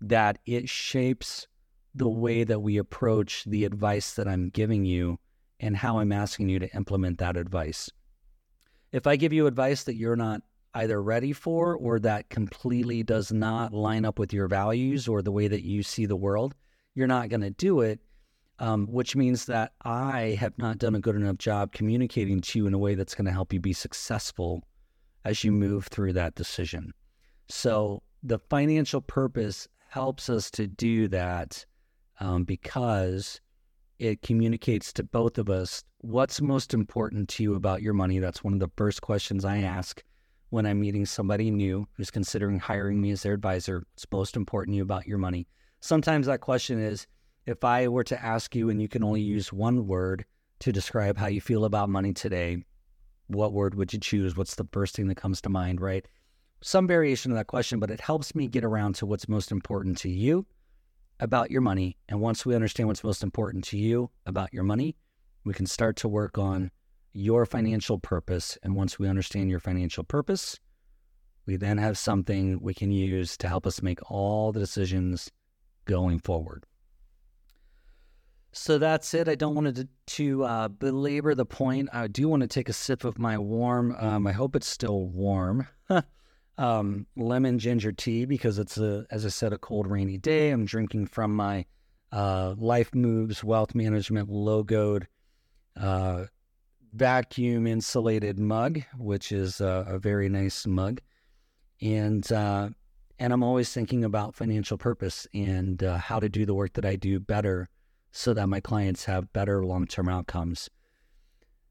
that 0.00 0.38
it 0.46 0.68
shapes 0.68 1.48
the 1.94 2.08
way 2.08 2.44
that 2.44 2.60
we 2.60 2.76
approach 2.76 3.44
the 3.44 3.64
advice 3.64 4.14
that 4.14 4.28
I'm 4.28 4.50
giving 4.50 4.84
you 4.84 5.18
and 5.58 5.76
how 5.76 5.98
I'm 5.98 6.12
asking 6.12 6.48
you 6.48 6.60
to 6.60 6.74
implement 6.76 7.18
that 7.18 7.36
advice. 7.36 7.90
If 8.92 9.06
I 9.06 9.16
give 9.16 9.32
you 9.32 9.46
advice 9.46 9.82
that 9.84 9.96
you're 9.96 10.16
not 10.16 10.42
either 10.74 11.02
ready 11.02 11.32
for 11.32 11.76
or 11.76 11.98
that 12.00 12.30
completely 12.30 13.02
does 13.02 13.32
not 13.32 13.72
line 13.72 14.04
up 14.04 14.18
with 14.20 14.32
your 14.32 14.46
values 14.46 15.08
or 15.08 15.22
the 15.22 15.32
way 15.32 15.48
that 15.48 15.64
you 15.64 15.82
see 15.82 16.06
the 16.06 16.16
world, 16.16 16.54
you're 16.94 17.08
not 17.08 17.28
going 17.28 17.40
to 17.40 17.50
do 17.50 17.80
it, 17.80 17.98
um, 18.60 18.86
which 18.86 19.16
means 19.16 19.46
that 19.46 19.72
I 19.82 20.36
have 20.38 20.56
not 20.56 20.78
done 20.78 20.94
a 20.94 21.00
good 21.00 21.16
enough 21.16 21.38
job 21.38 21.72
communicating 21.72 22.40
to 22.40 22.60
you 22.60 22.66
in 22.68 22.74
a 22.74 22.78
way 22.78 22.94
that's 22.94 23.14
going 23.14 23.26
to 23.26 23.32
help 23.32 23.52
you 23.52 23.60
be 23.60 23.72
successful 23.72 24.62
as 25.24 25.44
you 25.44 25.52
move 25.52 25.86
through 25.86 26.12
that 26.14 26.34
decision. 26.34 26.92
So 27.48 28.02
the 28.22 28.38
financial 28.38 29.00
purpose 29.00 29.68
helps 29.88 30.30
us 30.30 30.50
to 30.52 30.66
do 30.66 31.08
that 31.08 31.64
um, 32.20 32.44
because 32.44 33.40
it 33.98 34.22
communicates 34.22 34.92
to 34.92 35.04
both 35.04 35.38
of 35.38 35.50
us 35.50 35.84
what's 35.98 36.40
most 36.40 36.74
important 36.74 37.28
to 37.28 37.42
you 37.42 37.54
about 37.54 37.82
your 37.82 37.94
money. 37.94 38.18
That's 38.18 38.42
one 38.42 38.52
of 38.52 38.60
the 38.60 38.70
first 38.76 39.02
questions 39.02 39.44
I 39.44 39.58
ask 39.58 40.02
when 40.50 40.66
I'm 40.66 40.80
meeting 40.80 41.06
somebody 41.06 41.50
new 41.50 41.86
who's 41.92 42.10
considering 42.10 42.58
hiring 42.58 43.00
me 43.00 43.10
as 43.10 43.22
their 43.22 43.34
advisor. 43.34 43.84
What's 43.94 44.06
most 44.10 44.36
important 44.36 44.74
to 44.74 44.76
you 44.78 44.82
about 44.82 45.06
your 45.06 45.18
money? 45.18 45.46
Sometimes 45.80 46.26
that 46.26 46.40
question 46.40 46.80
is 46.80 47.06
if 47.46 47.64
I 47.64 47.88
were 47.88 48.04
to 48.04 48.22
ask 48.22 48.54
you 48.54 48.70
and 48.70 48.80
you 48.80 48.88
can 48.88 49.02
only 49.02 49.20
use 49.20 49.52
one 49.52 49.86
word 49.86 50.24
to 50.60 50.72
describe 50.72 51.16
how 51.16 51.26
you 51.26 51.40
feel 51.40 51.64
about 51.64 51.88
money 51.88 52.12
today, 52.12 52.64
what 53.34 53.52
word 53.52 53.74
would 53.74 53.92
you 53.92 53.98
choose? 53.98 54.36
What's 54.36 54.54
the 54.54 54.68
first 54.72 54.94
thing 54.94 55.08
that 55.08 55.16
comes 55.16 55.40
to 55.42 55.48
mind, 55.48 55.80
right? 55.80 56.06
Some 56.60 56.86
variation 56.86 57.32
of 57.32 57.36
that 57.36 57.48
question, 57.48 57.80
but 57.80 57.90
it 57.90 58.00
helps 58.00 58.34
me 58.34 58.46
get 58.46 58.64
around 58.64 58.94
to 58.96 59.06
what's 59.06 59.28
most 59.28 59.50
important 59.50 59.98
to 59.98 60.08
you 60.08 60.46
about 61.20 61.50
your 61.50 61.60
money. 61.60 61.96
And 62.08 62.20
once 62.20 62.46
we 62.46 62.54
understand 62.54 62.88
what's 62.88 63.04
most 63.04 63.22
important 63.22 63.64
to 63.64 63.78
you 63.78 64.10
about 64.26 64.52
your 64.52 64.64
money, 64.64 64.96
we 65.44 65.54
can 65.54 65.66
start 65.66 65.96
to 65.96 66.08
work 66.08 66.38
on 66.38 66.70
your 67.12 67.46
financial 67.46 67.98
purpose. 67.98 68.56
And 68.62 68.74
once 68.74 68.98
we 68.98 69.08
understand 69.08 69.50
your 69.50 69.60
financial 69.60 70.04
purpose, 70.04 70.58
we 71.46 71.56
then 71.56 71.78
have 71.78 71.98
something 71.98 72.60
we 72.60 72.74
can 72.74 72.92
use 72.92 73.36
to 73.38 73.48
help 73.48 73.66
us 73.66 73.82
make 73.82 73.98
all 74.10 74.52
the 74.52 74.60
decisions 74.60 75.30
going 75.84 76.20
forward. 76.20 76.64
So 78.52 78.78
that's 78.78 79.14
it. 79.14 79.28
I 79.28 79.34
don't 79.34 79.54
want 79.54 79.74
to, 79.74 79.88
to 80.06 80.44
uh, 80.44 80.68
belabor 80.68 81.34
the 81.34 81.46
point. 81.46 81.88
I 81.92 82.06
do 82.06 82.28
want 82.28 82.42
to 82.42 82.46
take 82.46 82.68
a 82.68 82.74
sip 82.74 83.04
of 83.04 83.18
my 83.18 83.38
warm, 83.38 83.96
um, 83.98 84.26
I 84.26 84.32
hope 84.32 84.54
it's 84.54 84.68
still 84.68 85.06
warm, 85.06 85.66
um, 86.58 87.06
lemon 87.16 87.58
ginger 87.58 87.92
tea 87.92 88.26
because 88.26 88.58
it's, 88.58 88.76
a, 88.76 89.06
as 89.10 89.24
I 89.24 89.30
said, 89.30 89.54
a 89.54 89.58
cold, 89.58 89.86
rainy 89.86 90.18
day. 90.18 90.50
I'm 90.50 90.66
drinking 90.66 91.06
from 91.06 91.34
my 91.34 91.64
uh, 92.12 92.54
Life 92.58 92.94
Moves 92.94 93.42
Wealth 93.42 93.74
Management 93.74 94.28
logoed 94.28 95.06
uh, 95.80 96.24
vacuum 96.92 97.66
insulated 97.66 98.38
mug, 98.38 98.82
which 98.98 99.32
is 99.32 99.62
a 99.62 99.98
very 100.00 100.28
nice 100.28 100.66
mug. 100.66 101.00
and 101.80 102.30
uh, 102.30 102.68
and 103.18 103.32
I'm 103.32 103.42
always 103.44 103.72
thinking 103.72 104.04
about 104.04 104.34
financial 104.34 104.76
purpose 104.76 105.26
and 105.32 105.82
uh, 105.82 105.96
how 105.98 106.18
to 106.18 106.28
do 106.28 106.44
the 106.44 106.54
work 106.54 106.72
that 106.72 106.84
I 106.84 106.96
do 106.96 107.20
better, 107.20 107.68
so 108.12 108.34
that 108.34 108.48
my 108.48 108.60
clients 108.60 109.06
have 109.06 109.32
better 109.32 109.64
long 109.64 109.86
term 109.86 110.08
outcomes. 110.08 110.68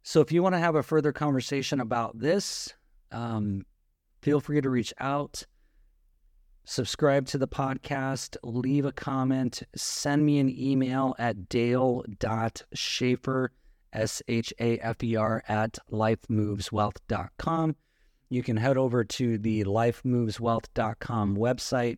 So 0.04 0.21
if 0.21 0.32
you 0.32 0.41
want 0.41 0.56
to 0.56 0.60
have 0.60 0.75
a 0.75 0.84
further 0.84 1.12
conversation 1.12 1.80
about 1.80 2.19
this, 2.19 2.73
um, 3.12 3.63
feel 4.21 4.39
free 4.39 4.60
to 4.60 4.69
reach 4.69 4.93
out. 4.99 5.45
Subscribe 6.65 7.27
to 7.27 7.38
the 7.38 7.47
podcast, 7.47 8.38
leave 8.43 8.86
a 8.86 8.91
comment, 8.91 9.63
send 9.75 10.25
me 10.25 10.39
an 10.39 10.49
email 10.49 11.15
at 11.19 11.49
dale.shafer, 11.49 13.51
S 13.93 14.21
H 14.27 14.54
A 14.60 14.77
F 14.80 15.04
E 15.04 15.15
R, 15.15 15.43
at 15.47 15.77
lifemoveswealth.com. 15.91 17.75
You 18.30 18.43
can 18.43 18.58
head 18.58 18.77
over 18.77 19.04
to 19.04 19.38
the 19.38 19.65
lifemoveswealth.com 19.65 21.36
website 21.36 21.97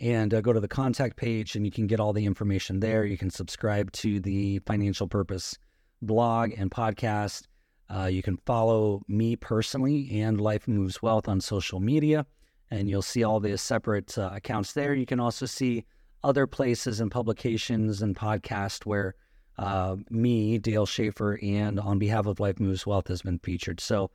and 0.00 0.32
uh, 0.32 0.40
go 0.40 0.52
to 0.52 0.60
the 0.60 0.68
contact 0.68 1.16
page, 1.16 1.56
and 1.56 1.64
you 1.64 1.70
can 1.70 1.86
get 1.86 2.00
all 2.00 2.12
the 2.12 2.24
information 2.24 2.80
there. 2.80 3.04
You 3.04 3.18
can 3.18 3.30
subscribe 3.30 3.92
to 3.92 4.20
the 4.20 4.60
Financial 4.60 5.06
Purpose 5.06 5.58
blog 6.02 6.52
and 6.56 6.70
podcast. 6.70 7.44
Uh, 7.88 8.06
you 8.06 8.22
can 8.22 8.38
follow 8.46 9.02
me 9.08 9.36
personally 9.36 10.20
and 10.20 10.40
Life 10.40 10.66
Moves 10.66 11.02
Wealth 11.02 11.28
on 11.28 11.40
social 11.40 11.80
media 11.80 12.26
and 12.70 12.88
you'll 12.88 13.02
see 13.02 13.24
all 13.24 13.40
the 13.40 13.56
separate 13.58 14.16
uh, 14.16 14.30
accounts 14.32 14.72
there. 14.72 14.94
You 14.94 15.06
can 15.06 15.20
also 15.20 15.46
see 15.46 15.84
other 16.22 16.46
places 16.46 17.00
and 17.00 17.10
publications 17.10 18.02
and 18.02 18.14
podcasts 18.14 18.86
where 18.86 19.14
uh, 19.58 19.96
me, 20.08 20.58
Dale 20.58 20.86
Shafer, 20.86 21.38
and 21.42 21.78
on 21.80 21.98
behalf 21.98 22.26
of 22.26 22.40
Life 22.40 22.60
Moves 22.60 22.86
Wealth 22.86 23.08
has 23.08 23.22
been 23.22 23.38
featured. 23.40 23.80
So 23.80 24.10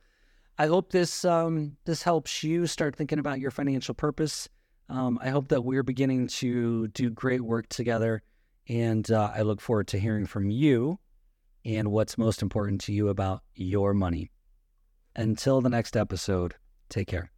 I 0.58 0.66
hope 0.66 0.90
this 0.90 1.24
um, 1.24 1.76
this 1.84 2.02
helps 2.02 2.42
you 2.42 2.66
start 2.66 2.96
thinking 2.96 3.18
about 3.18 3.38
your 3.38 3.50
financial 3.50 3.94
purpose. 3.94 4.48
Um, 4.88 5.18
I 5.20 5.30
hope 5.30 5.48
that 5.48 5.64
we're 5.64 5.82
beginning 5.82 6.28
to 6.28 6.88
do 6.88 7.10
great 7.10 7.40
work 7.40 7.68
together, 7.68 8.22
and 8.68 9.10
uh, 9.10 9.32
I 9.34 9.42
look 9.42 9.60
forward 9.60 9.88
to 9.88 9.98
hearing 9.98 10.26
from 10.26 10.50
you 10.50 10.98
and 11.64 11.90
what's 11.90 12.16
most 12.16 12.42
important 12.42 12.80
to 12.82 12.92
you 12.92 13.08
about 13.08 13.42
your 13.54 13.92
money. 13.92 14.30
Until 15.16 15.60
the 15.60 15.70
next 15.70 15.96
episode, 15.96 16.54
take 16.88 17.08
care. 17.08 17.35